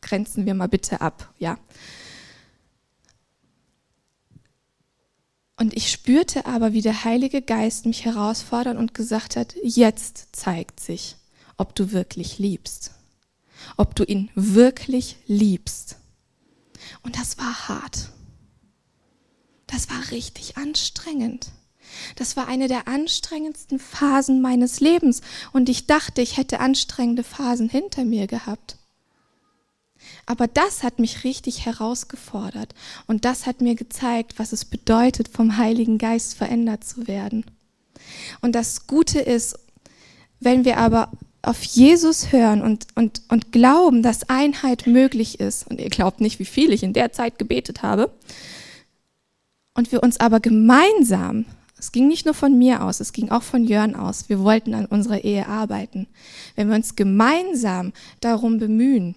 grenzen 0.00 0.46
wir 0.46 0.54
mal 0.54 0.68
bitte 0.68 1.00
ab, 1.00 1.32
ja. 1.38 1.58
Und 5.56 5.74
ich 5.76 5.90
spürte 5.90 6.46
aber, 6.46 6.72
wie 6.72 6.82
der 6.82 7.04
Heilige 7.04 7.40
Geist 7.40 7.86
mich 7.86 8.04
herausfordert 8.04 8.76
und 8.76 8.92
gesagt 8.92 9.36
hat, 9.36 9.54
jetzt 9.62 10.28
zeigt 10.32 10.80
sich, 10.80 11.16
ob 11.56 11.74
du 11.74 11.92
wirklich 11.92 12.38
liebst, 12.38 12.90
ob 13.76 13.94
du 13.94 14.04
ihn 14.04 14.30
wirklich 14.34 15.16
liebst. 15.26 15.96
Und 17.02 17.16
das 17.16 17.38
war 17.38 17.68
hart. 17.68 18.10
Das 19.66 19.88
war 19.90 20.10
richtig 20.10 20.56
anstrengend. 20.56 21.52
Das 22.16 22.36
war 22.36 22.48
eine 22.48 22.68
der 22.68 22.88
anstrengendsten 22.88 23.78
Phasen 23.78 24.40
meines 24.40 24.80
Lebens 24.80 25.22
und 25.52 25.68
ich 25.68 25.86
dachte, 25.86 26.22
ich 26.22 26.36
hätte 26.36 26.60
anstrengende 26.60 27.24
Phasen 27.24 27.68
hinter 27.68 28.04
mir 28.04 28.26
gehabt. 28.26 28.76
Aber 30.26 30.46
das 30.46 30.82
hat 30.82 30.98
mich 30.98 31.24
richtig 31.24 31.66
herausgefordert 31.66 32.74
und 33.06 33.24
das 33.24 33.46
hat 33.46 33.60
mir 33.60 33.74
gezeigt, 33.74 34.38
was 34.38 34.52
es 34.52 34.64
bedeutet, 34.64 35.28
vom 35.28 35.56
Heiligen 35.56 35.98
Geist 35.98 36.34
verändert 36.34 36.84
zu 36.84 37.06
werden. 37.06 37.44
Und 38.40 38.54
das 38.54 38.86
Gute 38.86 39.20
ist, 39.20 39.58
wenn 40.40 40.64
wir 40.64 40.78
aber 40.78 41.10
auf 41.42 41.62
Jesus 41.62 42.32
hören 42.32 42.62
und, 42.62 42.86
und, 42.94 43.22
und 43.28 43.52
glauben, 43.52 44.02
dass 44.02 44.28
Einheit 44.28 44.86
möglich 44.86 45.40
ist, 45.40 45.68
und 45.68 45.80
ihr 45.80 45.90
glaubt 45.90 46.20
nicht, 46.20 46.38
wie 46.38 46.44
viel 46.44 46.72
ich 46.72 46.82
in 46.82 46.92
der 46.92 47.12
Zeit 47.12 47.38
gebetet 47.38 47.82
habe, 47.82 48.10
und 49.74 49.92
wir 49.92 50.02
uns 50.02 50.18
aber 50.18 50.40
gemeinsam, 50.40 51.44
es 51.84 51.92
ging 51.92 52.08
nicht 52.08 52.24
nur 52.24 52.32
von 52.32 52.56
mir 52.56 52.82
aus, 52.82 53.00
es 53.00 53.12
ging 53.12 53.30
auch 53.30 53.42
von 53.42 53.62
Jörn 53.62 53.94
aus, 53.94 54.30
wir 54.30 54.40
wollten 54.40 54.72
an 54.72 54.86
unserer 54.86 55.22
Ehe 55.22 55.46
arbeiten, 55.46 56.06
wenn 56.56 56.68
wir 56.68 56.76
uns 56.76 56.96
gemeinsam 56.96 57.92
darum 58.20 58.58
bemühen, 58.58 59.14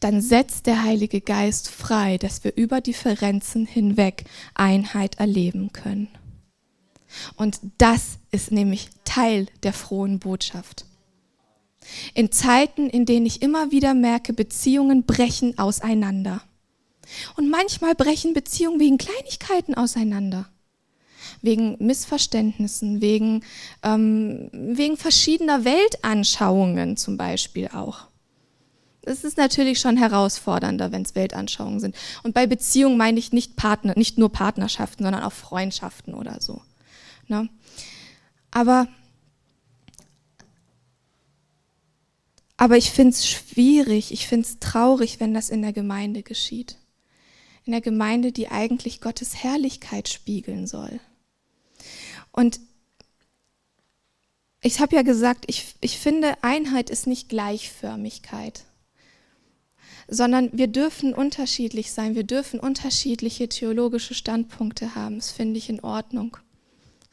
dann 0.00 0.22
setzt 0.22 0.64
der 0.66 0.84
Heilige 0.84 1.20
Geist 1.20 1.68
frei, 1.68 2.16
dass 2.16 2.44
wir 2.44 2.56
über 2.56 2.80
Differenzen 2.80 3.66
hinweg 3.66 4.24
Einheit 4.54 5.16
erleben 5.16 5.70
können. 5.74 6.08
Und 7.36 7.60
das 7.76 8.18
ist 8.30 8.50
nämlich 8.50 8.88
Teil 9.04 9.48
der 9.64 9.74
frohen 9.74 10.20
Botschaft. 10.20 10.86
In 12.14 12.32
Zeiten, 12.32 12.88
in 12.88 13.04
denen 13.04 13.26
ich 13.26 13.42
immer 13.42 13.70
wieder 13.70 13.92
merke, 13.92 14.32
Beziehungen 14.32 15.04
brechen 15.04 15.58
auseinander. 15.58 16.40
Und 17.36 17.50
manchmal 17.50 17.94
brechen 17.94 18.32
Beziehungen 18.32 18.80
wegen 18.80 18.96
Kleinigkeiten 18.96 19.74
auseinander. 19.74 20.48
Wegen 21.40 21.76
Missverständnissen, 21.78 23.00
wegen, 23.00 23.44
ähm, 23.82 24.50
wegen 24.52 24.96
verschiedener 24.96 25.64
Weltanschauungen 25.64 26.96
zum 26.96 27.16
Beispiel 27.16 27.68
auch. 27.68 28.08
Es 29.08 29.24
ist 29.24 29.38
natürlich 29.38 29.80
schon 29.80 29.96
herausfordernder, 29.96 30.92
wenn 30.92 31.02
es 31.02 31.14
Weltanschauungen 31.14 31.80
sind. 31.80 31.96
Und 32.22 32.34
bei 32.34 32.46
Beziehungen 32.46 32.98
meine 32.98 33.18
ich 33.18 33.32
nicht 33.32 33.56
Partner, 33.56 33.94
nicht 33.96 34.18
nur 34.18 34.30
Partnerschaften, 34.30 35.04
sondern 35.04 35.22
auch 35.22 35.32
Freundschaften 35.32 36.14
oder 36.14 36.40
so. 36.40 36.60
Ne? 37.26 37.48
Aber, 38.50 38.88
aber 42.56 42.76
ich 42.76 42.90
finde 42.90 43.14
es 43.14 43.26
schwierig, 43.28 44.12
ich 44.12 44.26
finde 44.26 44.46
es 44.46 44.58
traurig, 44.58 45.20
wenn 45.20 45.34
das 45.34 45.48
in 45.48 45.62
der 45.62 45.72
Gemeinde 45.72 46.22
geschieht. 46.22 46.76
In 47.64 47.72
der 47.72 47.82
Gemeinde, 47.82 48.32
die 48.32 48.48
eigentlich 48.48 49.00
Gottes 49.00 49.36
Herrlichkeit 49.36 50.08
spiegeln 50.08 50.66
soll. 50.66 51.00
Und 52.32 52.60
ich 54.60 54.80
habe 54.80 54.96
ja 54.96 55.02
gesagt, 55.02 55.44
ich, 55.46 55.74
ich 55.80 55.98
finde, 55.98 56.36
Einheit 56.42 56.90
ist 56.90 57.06
nicht 57.06 57.28
Gleichförmigkeit 57.28 58.64
sondern 60.08 60.48
wir 60.52 60.68
dürfen 60.68 61.12
unterschiedlich 61.12 61.92
sein, 61.92 62.14
wir 62.14 62.24
dürfen 62.24 62.58
unterschiedliche 62.58 63.48
theologische 63.48 64.14
Standpunkte 64.14 64.94
haben. 64.94 65.16
Das 65.16 65.30
finde 65.30 65.58
ich 65.58 65.68
in 65.68 65.80
Ordnung. 65.80 66.38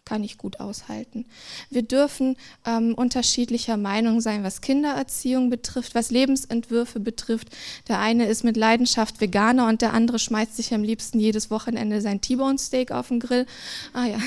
Kann 0.05 0.23
ich 0.23 0.37
gut 0.37 0.59
aushalten. 0.59 1.25
Wir 1.71 1.81
dürfen 1.81 2.37
ähm, 2.63 2.93
unterschiedlicher 2.93 3.75
Meinung 3.75 4.21
sein, 4.21 4.43
was 4.43 4.61
Kindererziehung 4.61 5.49
betrifft, 5.49 5.95
was 5.95 6.11
Lebensentwürfe 6.11 6.99
betrifft. 6.99 7.49
Der 7.87 7.99
eine 7.99 8.27
ist 8.27 8.43
mit 8.43 8.55
Leidenschaft 8.55 9.19
Veganer 9.19 9.67
und 9.67 9.81
der 9.81 9.93
andere 9.93 10.19
schmeißt 10.19 10.55
sich 10.55 10.75
am 10.75 10.83
liebsten 10.83 11.19
jedes 11.19 11.49
Wochenende 11.49 12.01
sein 12.01 12.21
T-Bone 12.21 12.59
Steak 12.59 12.91
auf 12.91 13.07
den 13.07 13.19
Grill. 13.19 13.47
Ah 13.93 14.05
ja. 14.05 14.19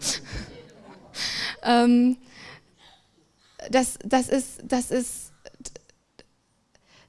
ähm, 1.62 2.16
das, 3.70 3.98
das, 4.04 4.28
ist, 4.28 4.60
das 4.64 4.90
ist 4.90 5.28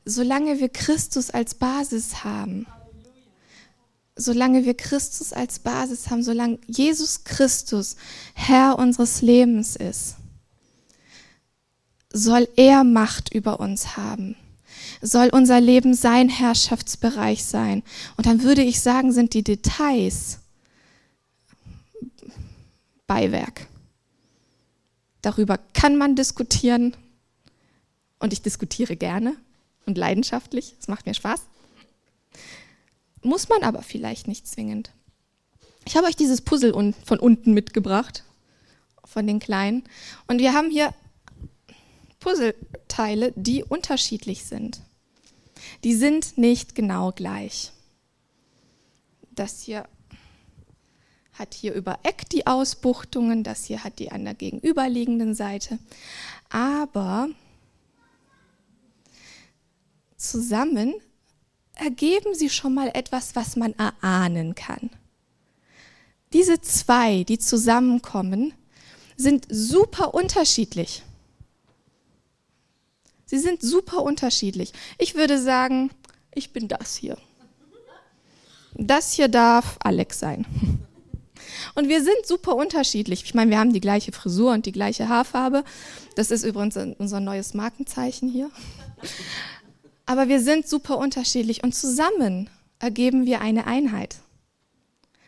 solange 0.09 0.59
wir 0.59 0.69
Christus 0.69 1.29
als 1.29 1.55
Basis 1.55 2.23
haben, 2.23 2.65
solange 4.15 4.65
wir 4.65 4.75
Christus 4.75 5.33
als 5.33 5.59
Basis 5.59 6.09
haben, 6.09 6.23
solange 6.23 6.59
Jesus 6.67 7.23
Christus 7.23 7.95
Herr 8.33 8.77
unseres 8.77 9.21
Lebens 9.21 9.75
ist, 9.75 10.15
soll 12.11 12.47
er 12.55 12.83
Macht 12.83 13.33
über 13.33 13.59
uns 13.59 13.95
haben. 13.95 14.35
Soll 15.01 15.29
unser 15.31 15.61
Leben 15.61 15.93
sein 15.93 16.27
Herrschaftsbereich 16.27 17.45
sein. 17.45 17.83
Und 18.17 18.25
dann 18.25 18.43
würde 18.43 18.63
ich 18.63 18.81
sagen, 18.81 19.11
sind 19.11 19.33
die 19.33 19.43
Details 19.43 20.39
Beiwerk. 23.09 23.65
Darüber 25.23 25.57
kann 25.73 25.97
man 25.97 26.15
diskutieren 26.15 26.95
und 28.19 28.33
ich 28.33 28.43
diskutiere 28.43 28.95
gerne 28.95 29.35
und 29.87 29.97
leidenschaftlich. 29.97 30.75
Es 30.79 30.87
macht 30.87 31.07
mir 31.07 31.15
Spaß. 31.15 31.41
Muss 33.23 33.49
man 33.49 33.63
aber 33.63 33.81
vielleicht 33.81 34.27
nicht 34.27 34.47
zwingend. 34.47 34.91
Ich 35.85 35.97
habe 35.97 36.05
euch 36.05 36.15
dieses 36.15 36.41
Puzzle 36.41 36.93
von 37.03 37.19
unten 37.19 37.53
mitgebracht, 37.53 38.23
von 39.03 39.25
den 39.25 39.39
kleinen. 39.39 39.83
Und 40.27 40.37
wir 40.37 40.53
haben 40.53 40.69
hier 40.69 40.93
Puzzleteile, 42.19 43.33
die 43.35 43.63
unterschiedlich 43.63 44.45
sind. 44.45 44.81
Die 45.83 45.95
sind 45.95 46.37
nicht 46.37 46.75
genau 46.75 47.11
gleich. 47.11 47.71
Das 49.31 49.61
hier 49.61 49.87
hat 51.39 51.53
hier 51.53 51.73
über 51.73 51.99
Eck 52.03 52.29
die 52.29 52.45
Ausbuchtungen, 52.45 53.43
das 53.43 53.65
hier 53.65 53.83
hat 53.83 53.99
die 53.99 54.11
an 54.11 54.25
der 54.25 54.33
gegenüberliegenden 54.33 55.33
Seite. 55.33 55.79
Aber 56.49 57.29
zusammen 60.17 60.93
ergeben 61.73 62.35
sie 62.35 62.49
schon 62.49 62.73
mal 62.73 62.91
etwas, 62.93 63.35
was 63.35 63.55
man 63.55 63.73
erahnen 63.73 64.53
kann. 64.53 64.89
Diese 66.33 66.61
zwei, 66.61 67.23
die 67.23 67.39
zusammenkommen, 67.39 68.53
sind 69.15 69.47
super 69.49 70.13
unterschiedlich. 70.13 71.03
Sie 73.25 73.39
sind 73.39 73.61
super 73.61 74.03
unterschiedlich. 74.03 74.73
Ich 74.97 75.15
würde 75.15 75.39
sagen, 75.41 75.91
ich 76.33 76.51
bin 76.51 76.67
das 76.67 76.95
hier. 76.95 77.17
Das 78.73 79.13
hier 79.13 79.27
darf 79.27 79.77
Alex 79.83 80.19
sein. 80.19 80.45
Und 81.75 81.89
wir 81.89 82.03
sind 82.03 82.25
super 82.25 82.55
unterschiedlich. 82.55 83.23
Ich 83.23 83.33
meine, 83.33 83.51
wir 83.51 83.59
haben 83.59 83.73
die 83.73 83.81
gleiche 83.81 84.11
Frisur 84.11 84.51
und 84.51 84.65
die 84.65 84.71
gleiche 84.71 85.09
Haarfarbe. 85.09 85.63
Das 86.15 86.31
ist 86.31 86.43
übrigens 86.43 86.77
unser 86.97 87.19
neues 87.19 87.53
Markenzeichen 87.53 88.29
hier. 88.29 88.49
Aber 90.05 90.27
wir 90.27 90.41
sind 90.41 90.67
super 90.67 90.97
unterschiedlich 90.97 91.63
und 91.63 91.75
zusammen 91.75 92.49
ergeben 92.79 93.25
wir 93.25 93.41
eine 93.41 93.67
Einheit. 93.67 94.15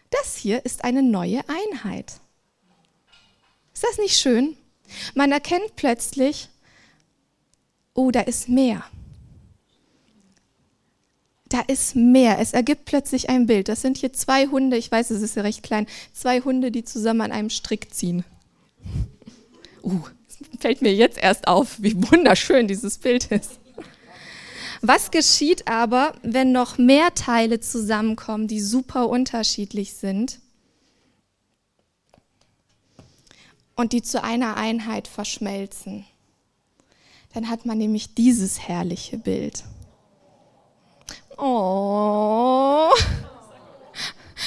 Das 0.09 0.35
hier 0.35 0.65
ist 0.65 0.83
eine 0.83 1.03
neue 1.03 1.41
Einheit. 1.47 2.13
Ist 3.73 3.83
das 3.83 3.97
nicht 3.97 4.17
schön? 4.17 4.57
Man 5.15 5.31
erkennt 5.31 5.75
plötzlich, 5.75 6.49
oh, 7.93 8.11
da 8.11 8.21
ist 8.21 8.49
mehr. 8.49 8.83
Da 11.51 11.59
ist 11.67 11.95
mehr. 11.95 12.39
Es 12.39 12.53
ergibt 12.53 12.85
plötzlich 12.85 13.29
ein 13.29 13.45
Bild. 13.45 13.67
Das 13.67 13.81
sind 13.81 13.97
hier 13.97 14.13
zwei 14.13 14.47
Hunde, 14.47 14.77
ich 14.77 14.91
weiß, 14.91 15.11
es 15.11 15.21
ist 15.21 15.35
ja 15.35 15.41
recht 15.41 15.63
klein, 15.63 15.85
zwei 16.13 16.41
Hunde, 16.41 16.71
die 16.71 16.85
zusammen 16.85 17.21
an 17.21 17.31
einem 17.31 17.49
Strick 17.49 17.93
ziehen. 17.93 18.23
Uh, 19.83 20.01
fällt 20.59 20.81
mir 20.81 20.93
jetzt 20.93 21.17
erst 21.17 21.47
auf, 21.47 21.81
wie 21.81 21.95
wunderschön 22.11 22.67
dieses 22.67 22.97
Bild 22.97 23.25
ist. 23.31 23.59
Was 24.81 25.11
geschieht 25.11 25.67
aber, 25.67 26.15
wenn 26.23 26.51
noch 26.51 26.77
mehr 26.77 27.13
Teile 27.13 27.59
zusammenkommen, 27.59 28.47
die 28.47 28.61
super 28.61 29.09
unterschiedlich 29.09 29.93
sind 29.93 30.39
und 33.75 33.93
die 33.93 34.01
zu 34.01 34.23
einer 34.23 34.57
Einheit 34.57 35.07
verschmelzen? 35.07 36.05
Dann 37.33 37.49
hat 37.49 37.65
man 37.65 37.77
nämlich 37.77 38.15
dieses 38.15 38.67
herrliche 38.67 39.17
Bild. 39.17 39.63
Oh. 41.41 42.91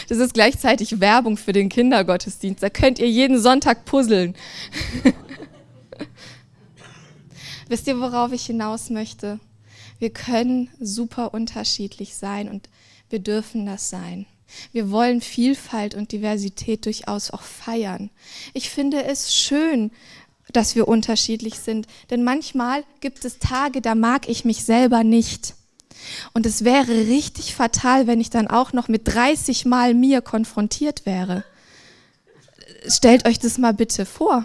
Das 0.09 0.19
ist 0.19 0.33
gleichzeitig 0.33 1.01
Werbung 1.01 1.37
für 1.37 1.53
den 1.53 1.69
Kindergottesdienst. 1.69 2.63
Da 2.63 2.71
könnt 2.71 3.01
ihr 3.01 3.11
jeden 3.11 3.41
Sonntag 3.41 3.85
puzzeln. 3.85 4.37
Wisst 7.69 7.89
ihr, 7.89 7.99
worauf 7.99 8.31
ich 8.31 8.47
hinaus 8.47 8.91
möchte? 8.91 9.41
Wir 9.99 10.11
können 10.11 10.71
super 10.79 11.35
unterschiedlich 11.35 12.15
sein 12.15 12.49
und 12.49 12.69
wir 13.11 13.19
dürfen 13.19 13.67
das 13.67 13.91
sein. 13.91 14.27
Wir 14.71 14.93
wollen 14.93 15.21
Vielfalt 15.21 15.97
und 15.97 16.13
Diversität 16.13 16.87
durchaus 16.87 17.33
auch 17.33 17.43
feiern. 17.43 18.11
Ich 18.53 18.71
finde 18.71 19.03
es 19.05 19.35
schön, 19.35 19.91
dass 20.53 20.77
wir 20.77 20.87
unterschiedlich 20.87 21.59
sind, 21.59 21.89
denn 22.11 22.23
manchmal 22.23 22.85
gibt 23.01 23.25
es 23.25 23.41
Tage, 23.41 23.81
da 23.81 23.97
mag 23.97 24.29
ich 24.29 24.45
mich 24.45 24.65
selber 24.65 25.03
nicht. 25.03 25.55
Und 26.33 26.47
es 26.47 26.65
wäre 26.65 26.93
richtig 26.93 27.55
fatal, 27.55 28.07
wenn 28.07 28.21
ich 28.21 28.31
dann 28.31 28.49
auch 28.49 28.73
noch 28.73 28.89
mit 28.89 29.03
30 29.07 29.65
Mal 29.65 29.95
mir 29.95 30.21
konfrontiert 30.21 31.07
wäre. 31.07 31.45
Stellt 32.87 33.27
euch 33.27 33.39
das 33.39 33.59
mal 33.59 33.75
bitte 33.75 34.07
vor. 34.07 34.45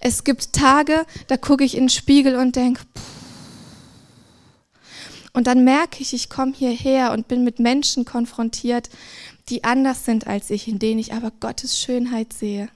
Es 0.00 0.24
gibt 0.24 0.52
Tage, 0.52 1.04
da 1.26 1.36
gucke 1.36 1.64
ich 1.64 1.74
in 1.74 1.84
den 1.84 1.88
Spiegel 1.88 2.36
und 2.36 2.56
denke, 2.56 2.82
und 5.32 5.46
dann 5.46 5.62
merke 5.62 6.02
ich, 6.02 6.14
ich 6.14 6.30
komme 6.30 6.52
hierher 6.52 7.12
und 7.12 7.28
bin 7.28 7.44
mit 7.44 7.60
Menschen 7.60 8.04
konfrontiert, 8.04 8.90
die 9.48 9.62
anders 9.62 10.04
sind 10.04 10.26
als 10.26 10.50
ich, 10.50 10.66
in 10.66 10.78
denen 10.78 10.98
ich 10.98 11.12
aber 11.12 11.30
Gottes 11.30 11.78
Schönheit 11.78 12.32
sehe, 12.32 12.68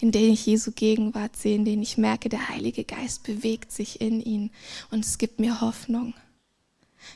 in 0.00 0.12
denen 0.12 0.32
ich 0.32 0.46
Jesu 0.46 0.70
Gegenwart 0.70 1.36
sehe, 1.36 1.56
in 1.56 1.64
denen 1.64 1.82
ich 1.82 1.98
merke, 1.98 2.28
der 2.28 2.48
Heilige 2.48 2.84
Geist 2.84 3.24
bewegt 3.24 3.72
sich 3.72 4.00
in 4.00 4.20
ihnen 4.20 4.50
und 4.90 5.04
es 5.04 5.18
gibt 5.18 5.40
mir 5.40 5.60
Hoffnung. 5.60 6.14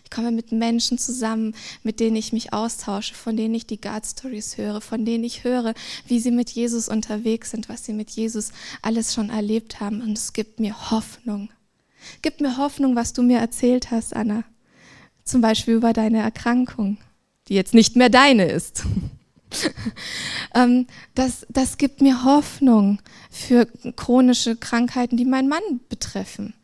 Ich 0.04 0.11
komme 0.11 0.30
mit 0.30 0.52
Menschen 0.52 0.99
zusammen, 0.99 1.54
mit 1.83 2.00
denen 2.00 2.16
ich 2.16 2.33
mich 2.33 2.52
austausche, 2.52 3.14
von 3.14 3.37
denen 3.37 3.54
ich 3.54 3.66
die 3.66 3.80
God 3.80 4.04
Stories 4.07 4.57
höre, 4.57 4.80
von 4.80 5.04
denen 5.04 5.25
ich 5.25 5.45
höre, 5.45 5.75
wie 6.07 6.21
sie 6.21 6.30
mit 6.30 6.50
Jesus 6.50 6.88
unterwegs 6.88 7.50
sind, 7.50 7.68
was 7.68 7.85
sie 7.85 7.92
mit 7.92 8.11
Jesus 8.11 8.52
alles 8.83 9.14
schon 9.14 9.30
erlebt 9.30 9.80
haben. 9.80 10.00
Und 10.00 10.16
es 10.16 10.33
gibt 10.33 10.61
mir 10.61 10.90
Hoffnung. 10.90 11.50
Gibt 12.23 12.40
mir 12.40 12.57
Hoffnung, 12.57 12.97
was 12.97 13.12
du 13.12 13.23
mir 13.23 13.38
erzählt 13.38 13.90
hast, 13.90 14.14
Anna. 14.14 14.45
Zum 15.25 15.40
Beispiel 15.40 15.75
über 15.75 15.92
deine 15.92 16.21
Erkrankung, 16.21 16.97
die 17.49 17.54
jetzt 17.54 17.75
nicht 17.75 17.97
mehr 17.97 18.09
deine 18.09 18.47
ist. 18.47 18.85
Ähm, 20.54 20.87
das, 21.14 21.47
das 21.50 21.76
gibt 21.76 22.00
mir 22.00 22.25
Hoffnung 22.25 23.00
für 23.30 23.66
chronische 23.97 24.57
Krankheiten, 24.57 25.16
die 25.16 25.26
meinen 25.26 25.49
Mann 25.49 25.62
betreffen. 25.88 26.54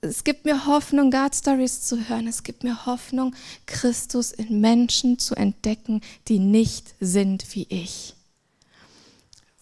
Es 0.00 0.22
gibt 0.22 0.44
mir 0.44 0.66
Hoffnung, 0.66 1.10
God 1.10 1.34
Stories 1.34 1.80
zu 1.80 2.08
hören. 2.08 2.28
Es 2.28 2.44
gibt 2.44 2.62
mir 2.62 2.86
Hoffnung, 2.86 3.34
Christus 3.66 4.30
in 4.30 4.60
Menschen 4.60 5.18
zu 5.18 5.34
entdecken, 5.34 6.02
die 6.28 6.38
nicht 6.38 6.94
sind 7.00 7.54
wie 7.54 7.66
ich. 7.68 8.14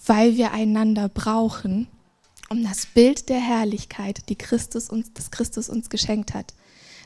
Weil 0.04 0.36
wir 0.36 0.52
einander 0.52 1.08
brauchen, 1.08 1.88
um 2.50 2.62
das 2.62 2.84
Bild 2.86 3.30
der 3.30 3.40
Herrlichkeit, 3.40 4.28
die 4.28 4.36
Christus 4.36 4.90
uns, 4.90 5.10
das 5.14 5.30
Christus 5.30 5.70
uns 5.70 5.88
geschenkt 5.88 6.34
hat, 6.34 6.52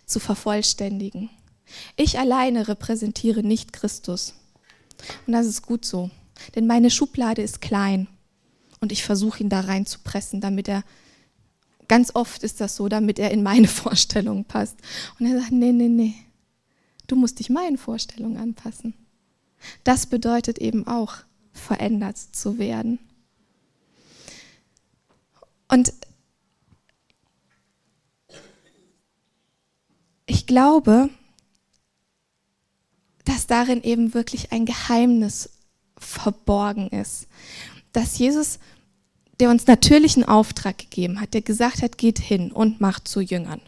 zu 0.07 0.19
vervollständigen. 0.19 1.31
Ich 1.97 2.19
alleine 2.19 2.67
repräsentiere 2.67 3.45
nicht 3.45 3.73
Christus. 3.73 4.35
Und 5.27 5.35
das 5.35 5.47
ist 5.47 5.63
gut 5.63 5.85
so. 5.85 6.11
Denn 6.57 6.67
meine 6.67 6.91
Schublade 6.91 7.43
ist 7.43 7.61
klein. 7.61 8.09
Und 8.81 8.91
ich 8.91 9.05
versuche 9.05 9.45
ihn 9.45 9.51
da 9.51 9.61
reinzupressen, 9.61 10.41
damit 10.41 10.69
er 10.69 10.83
Ganz 11.91 12.13
oft 12.15 12.45
ist 12.45 12.61
das 12.61 12.77
so, 12.77 12.89
damit 12.89 13.19
er 13.19 13.33
in 13.33 13.43
meine 13.43 13.67
Vorstellungen 13.83 14.45
passt. 14.45 14.77
Und 15.19 15.27
er 15.27 15.41
sagt, 15.41 15.51
nee, 15.51 15.73
nee, 15.73 15.89
nee, 15.89 16.15
du 17.09 17.17
musst 17.17 17.41
dich 17.41 17.51
meinen 17.51 17.79
Vorstellungen 17.79 18.37
anpassen. 18.37 18.95
Das 19.83 20.07
bedeutet 20.07 20.59
eben 20.59 20.87
auch, 20.87 21.17
verändert 21.53 22.17
zu 22.17 22.61
werden. 22.61 23.01
Und 25.67 25.93
ich 30.27 30.47
glaube, 30.47 31.11
dass 33.25 33.49
darin 33.49 33.83
eben 33.83 34.15
wirklich 34.15 34.53
ein 34.53 34.65
Geheimnis 34.65 35.51
verborgen 35.99 36.91
ist. 36.91 37.27
Dass 37.93 38.17
Jesus 38.17 38.61
der 39.41 39.51
uns 39.51 39.67
natürlichen 39.67 40.25
Auftrag 40.25 40.79
gegeben 40.79 41.21
hat, 41.21 41.35
der 41.35 41.43
gesagt 41.43 41.83
hat, 41.83 41.99
geht 41.99 42.19
hin 42.19 42.53
und 42.53 42.81
macht 42.81 43.09
zu 43.09 43.21
Jüngern 43.21 43.61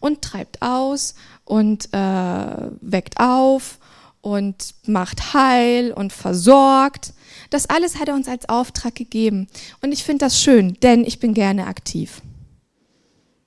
und 0.00 0.22
treibt 0.22 0.60
aus 0.62 1.14
und 1.44 1.92
äh, 1.92 2.70
weckt 2.80 3.20
auf 3.20 3.78
und 4.20 4.74
macht 4.86 5.34
heil 5.34 5.92
und 5.92 6.12
versorgt. 6.12 7.12
Das 7.50 7.66
alles 7.68 7.98
hat 7.98 8.08
er 8.08 8.14
uns 8.14 8.28
als 8.28 8.48
Auftrag 8.48 8.94
gegeben. 8.94 9.48
Und 9.82 9.92
ich 9.92 10.02
finde 10.02 10.24
das 10.24 10.40
schön, 10.40 10.78
denn 10.82 11.04
ich 11.04 11.20
bin 11.20 11.34
gerne 11.34 11.66
aktiv. 11.66 12.22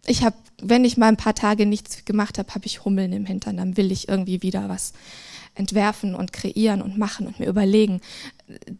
Ich 0.05 0.23
habe, 0.23 0.35
wenn 0.61 0.85
ich 0.85 0.97
mal 0.97 1.07
ein 1.07 1.17
paar 1.17 1.35
Tage 1.35 1.65
nichts 1.65 2.05
gemacht 2.05 2.37
habe, 2.37 2.53
habe 2.53 2.65
ich 2.65 2.85
Hummeln 2.85 3.11
im 3.11 3.25
Hintern. 3.25 3.57
Dann 3.57 3.75
will 3.75 3.91
ich 3.91 4.07
irgendwie 4.07 4.41
wieder 4.41 4.69
was 4.69 4.93
entwerfen 5.57 6.15
und 6.15 6.33
kreieren 6.33 6.81
und 6.81 6.97
machen 6.97 7.27
und 7.27 7.39
mir 7.39 7.47
überlegen. 7.47 8.01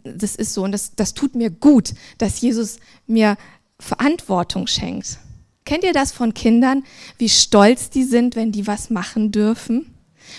Das 0.03 0.35
ist 0.35 0.53
so 0.53 0.63
und 0.63 0.71
das, 0.71 0.95
das 0.95 1.13
tut 1.13 1.35
mir 1.35 1.49
gut, 1.49 1.93
dass 2.17 2.41
Jesus 2.41 2.77
mir 3.05 3.37
Verantwortung 3.79 4.67
schenkt. 4.67 5.19
Kennt 5.65 5.83
ihr 5.83 5.93
das 5.93 6.11
von 6.11 6.33
Kindern, 6.33 6.83
wie 7.17 7.29
stolz 7.29 7.89
die 7.89 8.03
sind, 8.03 8.35
wenn 8.35 8.51
die 8.51 8.67
was 8.67 8.89
machen 8.89 9.31
dürfen? 9.31 9.93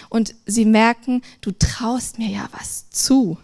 Und 0.08 0.34
sie 0.46 0.64
merken, 0.64 1.22
du 1.40 1.52
traust 1.52 2.18
mir 2.18 2.28
ja 2.28 2.48
was 2.52 2.90
zu. 2.90 3.38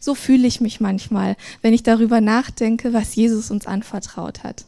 So 0.00 0.14
fühle 0.14 0.46
ich 0.46 0.60
mich 0.60 0.80
manchmal, 0.80 1.36
wenn 1.60 1.74
ich 1.74 1.82
darüber 1.82 2.20
nachdenke, 2.20 2.92
was 2.92 3.14
Jesus 3.14 3.50
uns 3.50 3.66
anvertraut 3.66 4.42
hat. 4.42 4.64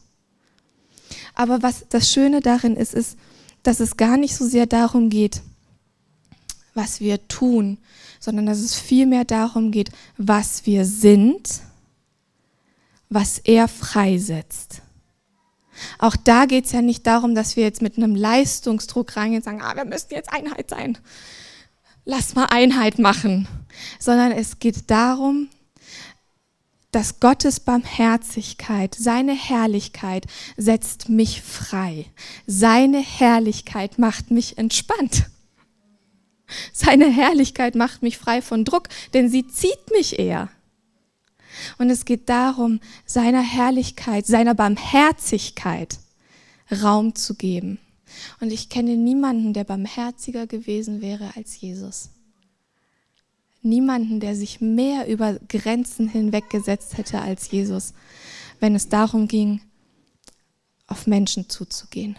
Aber 1.33 1.61
was 1.61 1.85
das 1.89 2.11
Schöne 2.11 2.41
darin 2.41 2.75
ist, 2.75 2.93
ist, 2.93 3.17
dass 3.63 3.79
es 3.79 3.97
gar 3.97 4.17
nicht 4.17 4.35
so 4.35 4.45
sehr 4.45 4.65
darum 4.65 5.09
geht, 5.09 5.41
was 6.75 6.99
wir 6.99 7.27
tun, 7.27 7.79
sondern 8.19 8.45
dass 8.45 8.59
es 8.59 8.75
vielmehr 8.75 9.25
darum 9.25 9.71
geht, 9.71 9.89
was 10.17 10.65
wir 10.67 10.85
sind, 10.85 11.61
was 13.09 13.39
er 13.39 13.67
freisetzt. 13.67 14.81
Auch 15.99 16.15
da 16.15 16.45
geht 16.45 16.65
es 16.65 16.71
ja 16.71 16.81
nicht 16.81 17.05
darum, 17.07 17.35
dass 17.35 17.55
wir 17.55 17.63
jetzt 17.63 17.81
mit 17.81 17.97
einem 17.97 18.15
Leistungsdruck 18.15 19.15
reingehen 19.17 19.41
und 19.41 19.45
sagen, 19.45 19.61
ah, 19.61 19.75
wir 19.75 19.85
müssten 19.85 20.13
jetzt 20.13 20.31
Einheit 20.31 20.69
sein. 20.69 20.97
Lass 22.05 22.35
mal 22.35 22.45
Einheit 22.45 22.99
machen. 22.99 23.47
Sondern 23.99 24.31
es 24.31 24.59
geht 24.59 24.89
darum, 24.89 25.49
dass 26.91 27.19
Gottes 27.19 27.59
Barmherzigkeit, 27.59 28.95
seine 28.97 29.33
Herrlichkeit 29.33 30.27
setzt 30.55 31.09
mich 31.09 31.41
frei. 31.41 32.05
Seine 32.47 32.99
Herrlichkeit 32.99 33.99
macht 33.99 34.31
mich 34.31 34.57
entspannt. 34.57 35.25
Seine 36.73 37.09
Herrlichkeit 37.11 37.75
macht 37.75 38.03
mich 38.03 38.17
frei 38.17 38.41
von 38.41 38.65
Druck, 38.65 38.89
denn 39.13 39.29
sie 39.29 39.47
zieht 39.47 39.91
mich 39.91 40.19
eher. 40.19 40.49
Und 41.77 41.89
es 41.89 42.05
geht 42.05 42.29
darum, 42.29 42.79
seiner 43.05 43.41
Herrlichkeit, 43.41 44.25
seiner 44.25 44.55
Barmherzigkeit 44.55 45.99
Raum 46.83 47.15
zu 47.15 47.35
geben. 47.35 47.79
Und 48.39 48.51
ich 48.51 48.69
kenne 48.69 48.95
niemanden, 48.97 49.53
der 49.53 49.63
barmherziger 49.63 50.47
gewesen 50.47 51.01
wäre 51.01 51.31
als 51.35 51.59
Jesus. 51.59 52.09
Niemanden, 53.61 54.19
der 54.19 54.35
sich 54.35 54.61
mehr 54.61 55.07
über 55.07 55.39
Grenzen 55.49 56.07
hinweggesetzt 56.07 56.97
hätte 56.97 57.21
als 57.21 57.49
Jesus, 57.49 57.93
wenn 58.59 58.75
es 58.75 58.89
darum 58.89 59.27
ging, 59.27 59.61
auf 60.87 61.07
Menschen 61.07 61.49
zuzugehen. 61.49 62.15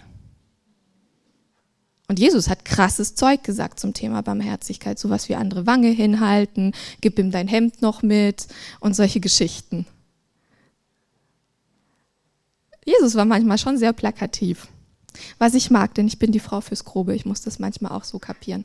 Und 2.09 2.19
Jesus 2.21 2.49
hat 2.49 2.65
krasses 2.65 3.15
Zeug 3.15 3.43
gesagt 3.43 3.81
zum 3.81 3.93
Thema 3.93 4.23
Barmherzigkeit, 4.23 4.99
sowas 4.99 5.29
wie 5.29 5.35
andere 5.35 5.67
Wange 5.67 5.89
hinhalten, 5.89 6.73
gib 7.01 7.19
ihm 7.19 7.31
dein 7.31 7.49
Hemd 7.49 7.83
noch 7.83 8.03
mit 8.03 8.47
und 8.79 8.95
solche 8.95 9.21
Geschichten. 9.21 9.87
Jesus 12.85 13.17
war 13.17 13.25
manchmal 13.25 13.59
schon 13.59 13.79
sehr 13.79 13.93
plakativ. 13.93 14.69
Was 15.39 15.55
ich 15.55 15.71
mag, 15.71 15.95
denn 15.95 16.07
ich 16.07 16.19
bin 16.19 16.31
die 16.31 16.41
Frau 16.41 16.61
fürs 16.61 16.85
Grobe, 16.85 17.15
ich 17.15 17.27
muss 17.27 17.41
das 17.41 17.59
manchmal 17.59 17.93
auch 17.93 18.05
so 18.05 18.19
kapieren. 18.19 18.65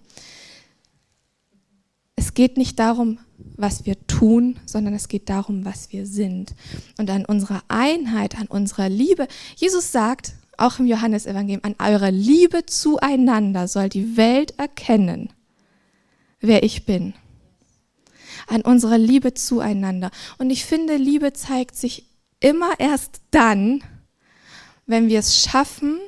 Es 2.16 2.36
geht 2.36 2.58
nicht 2.58 2.78
darum, 2.78 3.18
was 3.58 3.86
wir 3.86 3.96
tun, 4.06 4.60
sondern 4.68 4.94
es 4.94 5.08
geht 5.08 5.30
darum, 5.30 5.66
was 5.66 5.92
wir 5.92 6.06
sind. 6.06 6.54
Und 7.00 7.10
an 7.10 7.26
unserer 7.26 7.64
Einheit, 7.68 8.38
an 8.38 8.46
unserer 8.46 8.90
Liebe. 8.90 9.28
Jesus 9.56 9.92
sagt, 9.92 10.34
auch 10.62 10.80
im 10.80 10.86
Johannesevangelium, 10.86 11.62
an 11.64 11.76
eurer 11.80 12.12
Liebe 12.12 12.66
zueinander 12.66 13.68
soll 13.68 13.90
die 13.90 14.18
Welt 14.18 14.58
erkennen, 14.58 15.32
wer 16.40 16.64
ich 16.64 16.86
bin. 16.86 17.14
An 18.48 18.62
unserer 18.62 18.98
Liebe 18.98 19.34
zueinander. 19.34 20.12
Und 20.38 20.50
ich 20.50 20.66
finde, 20.66 20.96
Liebe 20.98 21.34
zeigt 21.34 21.76
sich 21.76 22.06
immer 22.40 22.80
erst 22.80 23.22
dann, 23.32 23.84
wenn 24.86 25.08
wir 25.08 25.20
es 25.20 25.42
schaffen, 25.42 26.00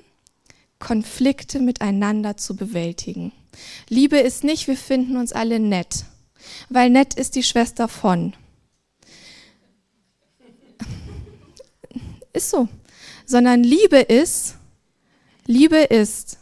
Konflikte 0.79 1.59
miteinander 1.59 2.35
zu 2.35 2.55
bewältigen. 2.55 3.31
Liebe 3.87 4.17
ist 4.17 4.43
nicht, 4.43 4.67
wir 4.67 4.75
finden 4.75 5.15
uns 5.15 5.31
alle 5.31 5.59
nett, 5.59 6.05
weil 6.69 6.89
nett 6.89 7.13
ist 7.13 7.35
die 7.35 7.43
Schwester 7.43 7.87
von. 7.87 8.33
Ist 12.33 12.49
so. 12.49 12.67
Sondern 13.25 13.63
Liebe 13.63 13.97
ist, 13.97 14.55
Liebe 15.45 15.77
ist 15.77 16.37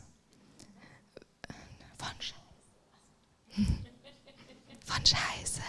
von 1.98 2.10
Scheiße. 2.20 3.72
Von 4.86 5.06
Scheiße. 5.06 5.62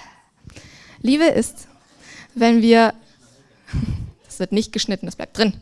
Liebe 1.01 1.25
ist, 1.25 1.69
wenn 2.35 2.63
wir, 2.63 2.95
das 4.25 4.39
wird 4.39 4.53
nicht 4.53 4.73
geschnitten, 4.73 5.07
das 5.07 5.17
bleibt 5.17 5.37
drin. 5.37 5.61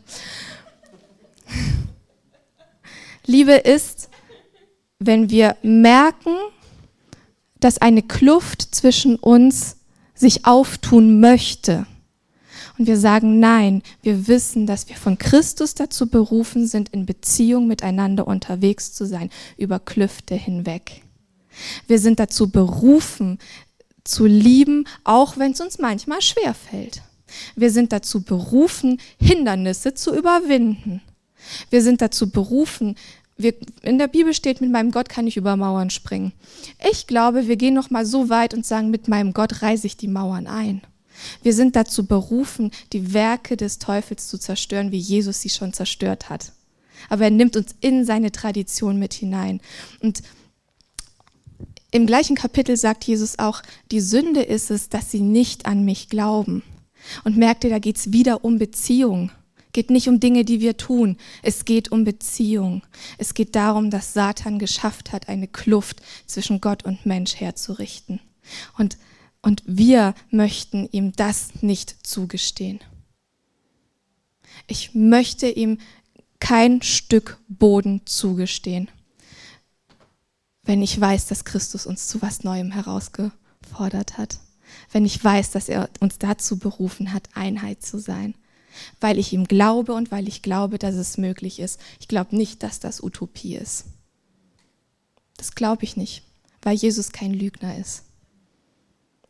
Liebe 3.25 3.53
ist, 3.53 4.09
wenn 4.99 5.29
wir 5.29 5.57
merken, 5.61 6.35
dass 7.59 7.77
eine 7.77 8.01
Kluft 8.01 8.75
zwischen 8.75 9.15
uns 9.15 9.77
sich 10.13 10.45
auftun 10.45 11.19
möchte. 11.19 11.85
Und 12.81 12.87
wir 12.87 12.97
sagen, 12.97 13.39
nein, 13.39 13.83
wir 14.01 14.27
wissen, 14.27 14.65
dass 14.65 14.89
wir 14.89 14.95
von 14.95 15.19
Christus 15.19 15.75
dazu 15.75 16.07
berufen 16.07 16.65
sind, 16.65 16.89
in 16.89 17.05
Beziehung 17.05 17.67
miteinander 17.67 18.25
unterwegs 18.25 18.91
zu 18.91 19.05
sein, 19.05 19.29
über 19.55 19.77
Klüfte 19.77 20.33
hinweg. 20.33 21.03
Wir 21.85 21.99
sind 21.99 22.19
dazu 22.19 22.49
berufen, 22.49 23.37
zu 24.03 24.25
lieben, 24.25 24.87
auch 25.03 25.37
wenn 25.37 25.51
es 25.51 25.61
uns 25.61 25.77
manchmal 25.77 26.23
schwer 26.23 26.55
fällt. 26.55 27.03
Wir 27.55 27.69
sind 27.69 27.91
dazu 27.91 28.23
berufen, 28.23 28.99
Hindernisse 29.21 29.93
zu 29.93 30.17
überwinden. 30.17 31.03
Wir 31.69 31.83
sind 31.83 32.01
dazu 32.01 32.31
berufen, 32.31 32.95
wir, 33.37 33.53
in 33.83 33.99
der 33.99 34.07
Bibel 34.07 34.33
steht, 34.33 34.59
mit 34.59 34.71
meinem 34.71 34.89
Gott 34.89 35.07
kann 35.07 35.27
ich 35.27 35.37
über 35.37 35.55
Mauern 35.55 35.91
springen. 35.91 36.33
Ich 36.91 37.05
glaube, 37.05 37.47
wir 37.47 37.57
gehen 37.57 37.75
noch 37.75 37.91
mal 37.91 38.07
so 38.07 38.29
weit 38.29 38.55
und 38.55 38.65
sagen, 38.65 38.89
mit 38.89 39.07
meinem 39.07 39.33
Gott 39.33 39.61
reiße 39.61 39.85
ich 39.85 39.97
die 39.97 40.07
Mauern 40.07 40.47
ein. 40.47 40.81
Wir 41.43 41.53
sind 41.53 41.75
dazu 41.75 42.05
berufen, 42.05 42.71
die 42.93 43.13
Werke 43.13 43.57
des 43.57 43.79
Teufels 43.79 44.27
zu 44.27 44.37
zerstören, 44.37 44.91
wie 44.91 44.97
Jesus 44.97 45.41
sie 45.41 45.49
schon 45.49 45.73
zerstört 45.73 46.29
hat. 46.29 46.53
Aber 47.09 47.25
er 47.25 47.31
nimmt 47.31 47.55
uns 47.55 47.75
in 47.81 48.05
seine 48.05 48.31
Tradition 48.31 48.99
mit 48.99 49.13
hinein. 49.13 49.61
Und 49.99 50.21
im 51.91 52.05
gleichen 52.05 52.35
Kapitel 52.35 52.77
sagt 52.77 53.03
Jesus 53.03 53.39
auch, 53.39 53.61
die 53.91 54.01
Sünde 54.01 54.41
ist 54.41 54.71
es, 54.71 54.89
dass 54.89 55.11
sie 55.11 55.21
nicht 55.21 55.65
an 55.65 55.83
mich 55.83 56.09
glauben. 56.09 56.63
Und 57.23 57.37
merkt 57.37 57.63
ihr, 57.63 57.69
da 57.69 57.79
geht 57.79 57.97
es 57.97 58.13
wieder 58.13 58.45
um 58.45 58.59
Beziehung 58.59 59.31
geht 59.73 59.89
nicht 59.89 60.07
um 60.07 60.19
Dinge, 60.19 60.45
die 60.45 60.59
wir 60.59 60.77
tun. 60.77 61.17
Es 61.41 61.65
geht 61.65 61.91
um 61.91 62.03
Beziehung. 62.03 62.83
Es 63.17 63.33
geht 63.33 63.55
darum, 63.55 63.89
dass 63.89 64.13
Satan 64.13 64.59
geschafft 64.59 65.11
hat, 65.11 65.29
eine 65.29 65.47
Kluft 65.47 66.01
zwischen 66.25 66.61
Gott 66.61 66.83
und 66.83 67.05
Mensch 67.05 67.35
herzurichten. 67.35 68.19
Und, 68.77 68.97
und 69.41 69.63
wir 69.65 70.13
möchten 70.29 70.87
ihm 70.91 71.13
das 71.13 71.61
nicht 71.61 72.05
zugestehen. 72.05 72.79
Ich 74.67 74.93
möchte 74.93 75.49
ihm 75.49 75.79
kein 76.39 76.81
Stück 76.81 77.39
Boden 77.47 78.01
zugestehen, 78.05 78.89
wenn 80.63 80.81
ich 80.81 80.99
weiß, 80.99 81.27
dass 81.27 81.45
Christus 81.45 81.85
uns 81.85 82.07
zu 82.07 82.21
was 82.21 82.43
Neuem 82.43 82.71
herausgefordert 82.71 84.17
hat. 84.17 84.39
Wenn 84.91 85.05
ich 85.05 85.23
weiß, 85.23 85.51
dass 85.51 85.69
er 85.69 85.89
uns 85.99 86.17
dazu 86.17 86.57
berufen 86.57 87.13
hat, 87.13 87.29
Einheit 87.33 87.83
zu 87.83 87.99
sein 87.99 88.35
weil 88.99 89.17
ich 89.19 89.33
ihm 89.33 89.45
glaube 89.45 89.93
und 89.93 90.11
weil 90.11 90.27
ich 90.27 90.41
glaube, 90.41 90.79
dass 90.79 90.95
es 90.95 91.17
möglich 91.17 91.59
ist. 91.59 91.79
Ich 91.99 92.07
glaube 92.07 92.35
nicht, 92.35 92.63
dass 92.63 92.79
das 92.79 93.01
Utopie 93.01 93.55
ist. 93.55 93.85
Das 95.37 95.55
glaube 95.55 95.83
ich 95.83 95.97
nicht, 95.97 96.23
weil 96.61 96.75
Jesus 96.75 97.11
kein 97.11 97.33
Lügner 97.33 97.77
ist. 97.77 98.03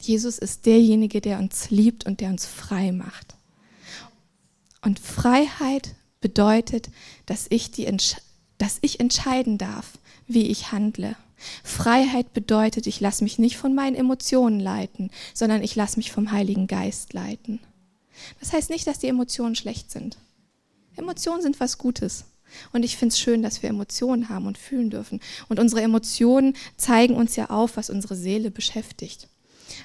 Jesus 0.04 0.38
ist 0.38 0.66
derjenige, 0.66 1.22
der 1.22 1.40
uns 1.40 1.70
liebt 1.70 2.06
und 2.06 2.20
der 2.20 2.30
uns 2.30 2.46
frei 2.46 2.92
macht. 2.92 3.36
Und 4.82 5.00
Freiheit 5.00 5.96
bedeutet, 6.20 6.90
dass 7.26 7.48
ich, 7.50 7.72
die, 7.72 7.86
dass 8.58 8.80
ich 8.82 9.00
entscheiden 9.00 9.58
darf, 9.58 9.94
wie 10.28 10.48
ich 10.48 10.72
handle. 10.72 11.16
Freiheit 11.64 12.34
bedeutet, 12.34 12.88
ich 12.88 13.00
lasse 13.00 13.24
mich 13.24 13.40
nicht 13.40 13.58
von 13.58 13.74
meinen 13.74 13.96
Emotionen 13.96 14.60
leiten, 14.60 15.10
sondern 15.34 15.64
ich 15.64 15.76
lasse 15.76 15.98
mich 15.98 16.12
vom 16.12 16.32
Heiligen 16.32 16.68
Geist 16.68 17.14
leiten. 17.14 17.60
Das 18.40 18.54
heißt 18.54 18.70
nicht, 18.70 18.86
dass 18.86 19.00
die 19.00 19.08
Emotionen 19.08 19.56
schlecht 19.56 19.92
sind. 19.92 20.18
Emotionen 20.96 21.42
sind 21.42 21.60
was 21.60 21.78
Gutes. 21.78 22.26
Und 22.74 22.84
ich 22.84 22.98
finde 22.98 23.14
es 23.14 23.20
schön, 23.20 23.42
dass 23.42 23.64
wir 23.64 23.70
Emotionen 23.70 24.30
haben 24.30 24.46
und 24.46 24.58
fühlen 24.58 24.90
dürfen. 24.90 25.22
Und 25.48 25.60
unsere 25.60 25.82
Emotionen 25.82 26.56
zeigen 26.76 27.16
uns 27.16 27.36
ja 27.36 27.50
auf, 27.50 27.78
was 27.78 27.90
unsere 27.90 28.16
Seele 28.16 28.52
beschäftigt. 28.52 29.28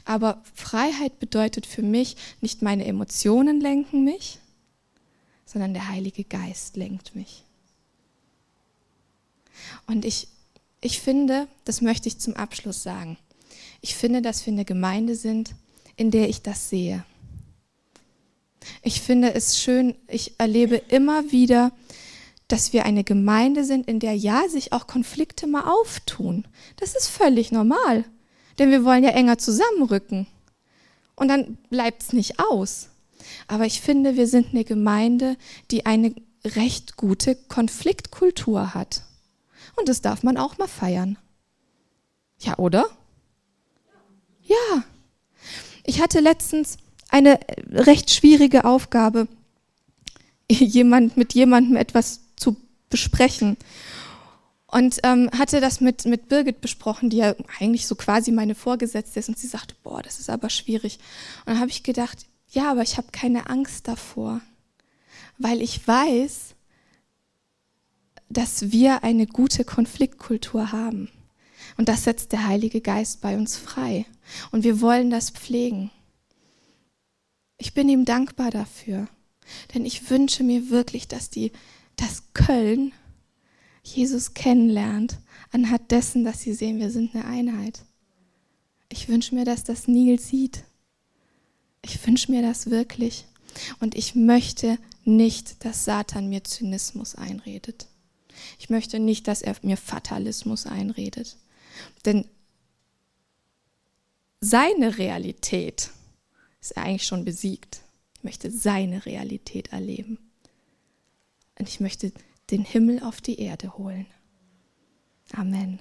Aber 0.04 0.42
Freiheit 0.54 1.18
bedeutet 1.18 1.66
für 1.66 1.82
mich, 1.82 2.16
nicht 2.40 2.62
meine 2.62 2.84
Emotionen 2.84 3.60
lenken 3.60 4.04
mich, 4.04 4.38
sondern 5.44 5.74
der 5.74 5.88
Heilige 5.88 6.24
Geist 6.24 6.76
lenkt 6.76 7.14
mich. 7.14 7.44
Und 9.86 10.04
ich, 10.04 10.28
ich 10.80 11.00
finde, 11.00 11.48
das 11.64 11.80
möchte 11.80 12.08
ich 12.08 12.18
zum 12.18 12.34
Abschluss 12.34 12.82
sagen, 12.82 13.16
ich 13.80 13.94
finde, 13.94 14.22
dass 14.22 14.44
wir 14.46 14.52
eine 14.52 14.64
Gemeinde 14.64 15.14
sind, 15.14 15.54
in 15.96 16.10
der 16.10 16.28
ich 16.28 16.42
das 16.42 16.68
sehe. 16.68 17.04
Ich 18.82 19.00
finde 19.00 19.32
es 19.34 19.58
schön, 19.60 19.94
ich 20.08 20.38
erlebe 20.38 20.76
immer 20.76 21.30
wieder, 21.30 21.72
dass 22.48 22.72
wir 22.72 22.84
eine 22.84 23.04
Gemeinde 23.04 23.64
sind, 23.64 23.88
in 23.88 24.00
der 24.00 24.16
ja 24.16 24.48
sich 24.48 24.72
auch 24.72 24.86
Konflikte 24.86 25.46
mal 25.46 25.64
auftun. 25.64 26.46
Das 26.76 26.94
ist 26.94 27.08
völlig 27.08 27.50
normal, 27.50 28.04
denn 28.58 28.70
wir 28.70 28.84
wollen 28.84 29.04
ja 29.04 29.10
enger 29.10 29.38
zusammenrücken. 29.38 30.26
Und 31.14 31.28
dann 31.28 31.58
bleibt 31.70 32.02
es 32.02 32.12
nicht 32.12 32.38
aus. 32.38 32.88
Aber 33.48 33.64
ich 33.64 33.80
finde, 33.80 34.16
wir 34.16 34.26
sind 34.26 34.48
eine 34.52 34.64
Gemeinde, 34.64 35.36
die 35.70 35.86
eine 35.86 36.14
recht 36.44 36.96
gute 36.96 37.34
Konfliktkultur 37.34 38.74
hat. 38.74 39.02
Und 39.76 39.88
das 39.88 40.00
darf 40.00 40.22
man 40.22 40.36
auch 40.36 40.58
mal 40.58 40.68
feiern. 40.68 41.18
Ja, 42.38 42.58
oder? 42.58 42.86
Ja. 44.42 44.84
Ich 45.84 46.00
hatte 46.00 46.20
letztens 46.20 46.76
eine 47.08 47.38
recht 47.70 48.10
schwierige 48.10 48.64
Aufgabe, 48.64 49.28
jemand, 50.50 51.16
mit 51.16 51.34
jemandem 51.34 51.76
etwas 51.76 52.20
zu 52.36 52.56
besprechen. 52.90 53.56
Und 54.68 54.98
ähm, 55.04 55.30
hatte 55.36 55.60
das 55.60 55.80
mit, 55.80 56.06
mit 56.06 56.28
Birgit 56.28 56.60
besprochen, 56.60 57.08
die 57.08 57.18
ja 57.18 57.34
eigentlich 57.60 57.86
so 57.86 57.94
quasi 57.94 58.32
meine 58.32 58.56
Vorgesetzte 58.56 59.20
ist. 59.20 59.28
Und 59.28 59.38
sie 59.38 59.46
sagte, 59.46 59.76
boah, 59.82 60.02
das 60.02 60.18
ist 60.18 60.28
aber 60.28 60.50
schwierig. 60.50 60.98
Und 61.40 61.52
dann 61.52 61.60
habe 61.60 61.70
ich 61.70 61.84
gedacht, 61.84 62.26
ja, 62.50 62.70
aber 62.70 62.82
ich 62.82 62.96
habe 62.96 63.08
keine 63.12 63.48
Angst 63.48 63.86
davor, 63.86 64.40
weil 65.38 65.62
ich 65.62 65.86
weiß, 65.86 66.54
dass 68.28 68.72
wir 68.72 69.04
eine 69.04 69.26
gute 69.26 69.64
Konfliktkultur 69.64 70.72
haben. 70.72 71.10
Und 71.76 71.88
das 71.88 72.04
setzt 72.04 72.32
der 72.32 72.46
Heilige 72.46 72.80
Geist 72.80 73.20
bei 73.20 73.36
uns 73.36 73.56
frei. 73.56 74.06
Und 74.50 74.64
wir 74.64 74.80
wollen 74.80 75.10
das 75.10 75.30
pflegen. 75.30 75.90
Ich 77.58 77.72
bin 77.72 77.88
ihm 77.88 78.04
dankbar 78.04 78.50
dafür. 78.50 79.08
Denn 79.74 79.84
ich 79.84 80.10
wünsche 80.10 80.42
mir 80.42 80.70
wirklich, 80.70 81.08
dass, 81.08 81.30
die, 81.30 81.52
dass 81.96 82.24
Köln 82.34 82.92
Jesus 83.94 84.34
kennenlernt, 84.34 85.18
anhand 85.52 85.90
dessen, 85.90 86.24
dass 86.24 86.40
sie 86.40 86.54
sehen, 86.54 86.78
wir 86.78 86.90
sind 86.90 87.14
eine 87.14 87.24
Einheit. 87.24 87.84
Ich 88.88 89.08
wünsche 89.08 89.34
mir, 89.34 89.44
dass 89.44 89.64
das 89.64 89.88
Nil 89.88 90.18
sieht. 90.18 90.64
Ich 91.82 92.04
wünsche 92.06 92.30
mir 92.30 92.42
das 92.42 92.70
wirklich. 92.70 93.26
Und 93.80 93.94
ich 93.94 94.14
möchte 94.14 94.78
nicht, 95.04 95.64
dass 95.64 95.84
Satan 95.84 96.28
mir 96.28 96.44
Zynismus 96.44 97.14
einredet. 97.14 97.86
Ich 98.58 98.70
möchte 98.70 98.98
nicht, 98.98 99.28
dass 99.28 99.40
er 99.40 99.56
mir 99.62 99.76
Fatalismus 99.76 100.66
einredet. 100.66 101.36
Denn 102.04 102.26
seine 104.40 104.98
Realität 104.98 105.90
ist 106.60 106.72
er 106.72 106.82
eigentlich 106.82 107.06
schon 107.06 107.24
besiegt. 107.24 107.80
Ich 108.16 108.24
möchte 108.24 108.50
seine 108.50 109.06
Realität 109.06 109.68
erleben. 109.68 110.18
Und 111.58 111.68
ich 111.68 111.80
möchte 111.80 112.12
den 112.50 112.64
Himmel 112.64 113.02
auf 113.02 113.20
die 113.20 113.40
Erde 113.40 113.76
holen. 113.76 114.06
Amen. 115.32 115.80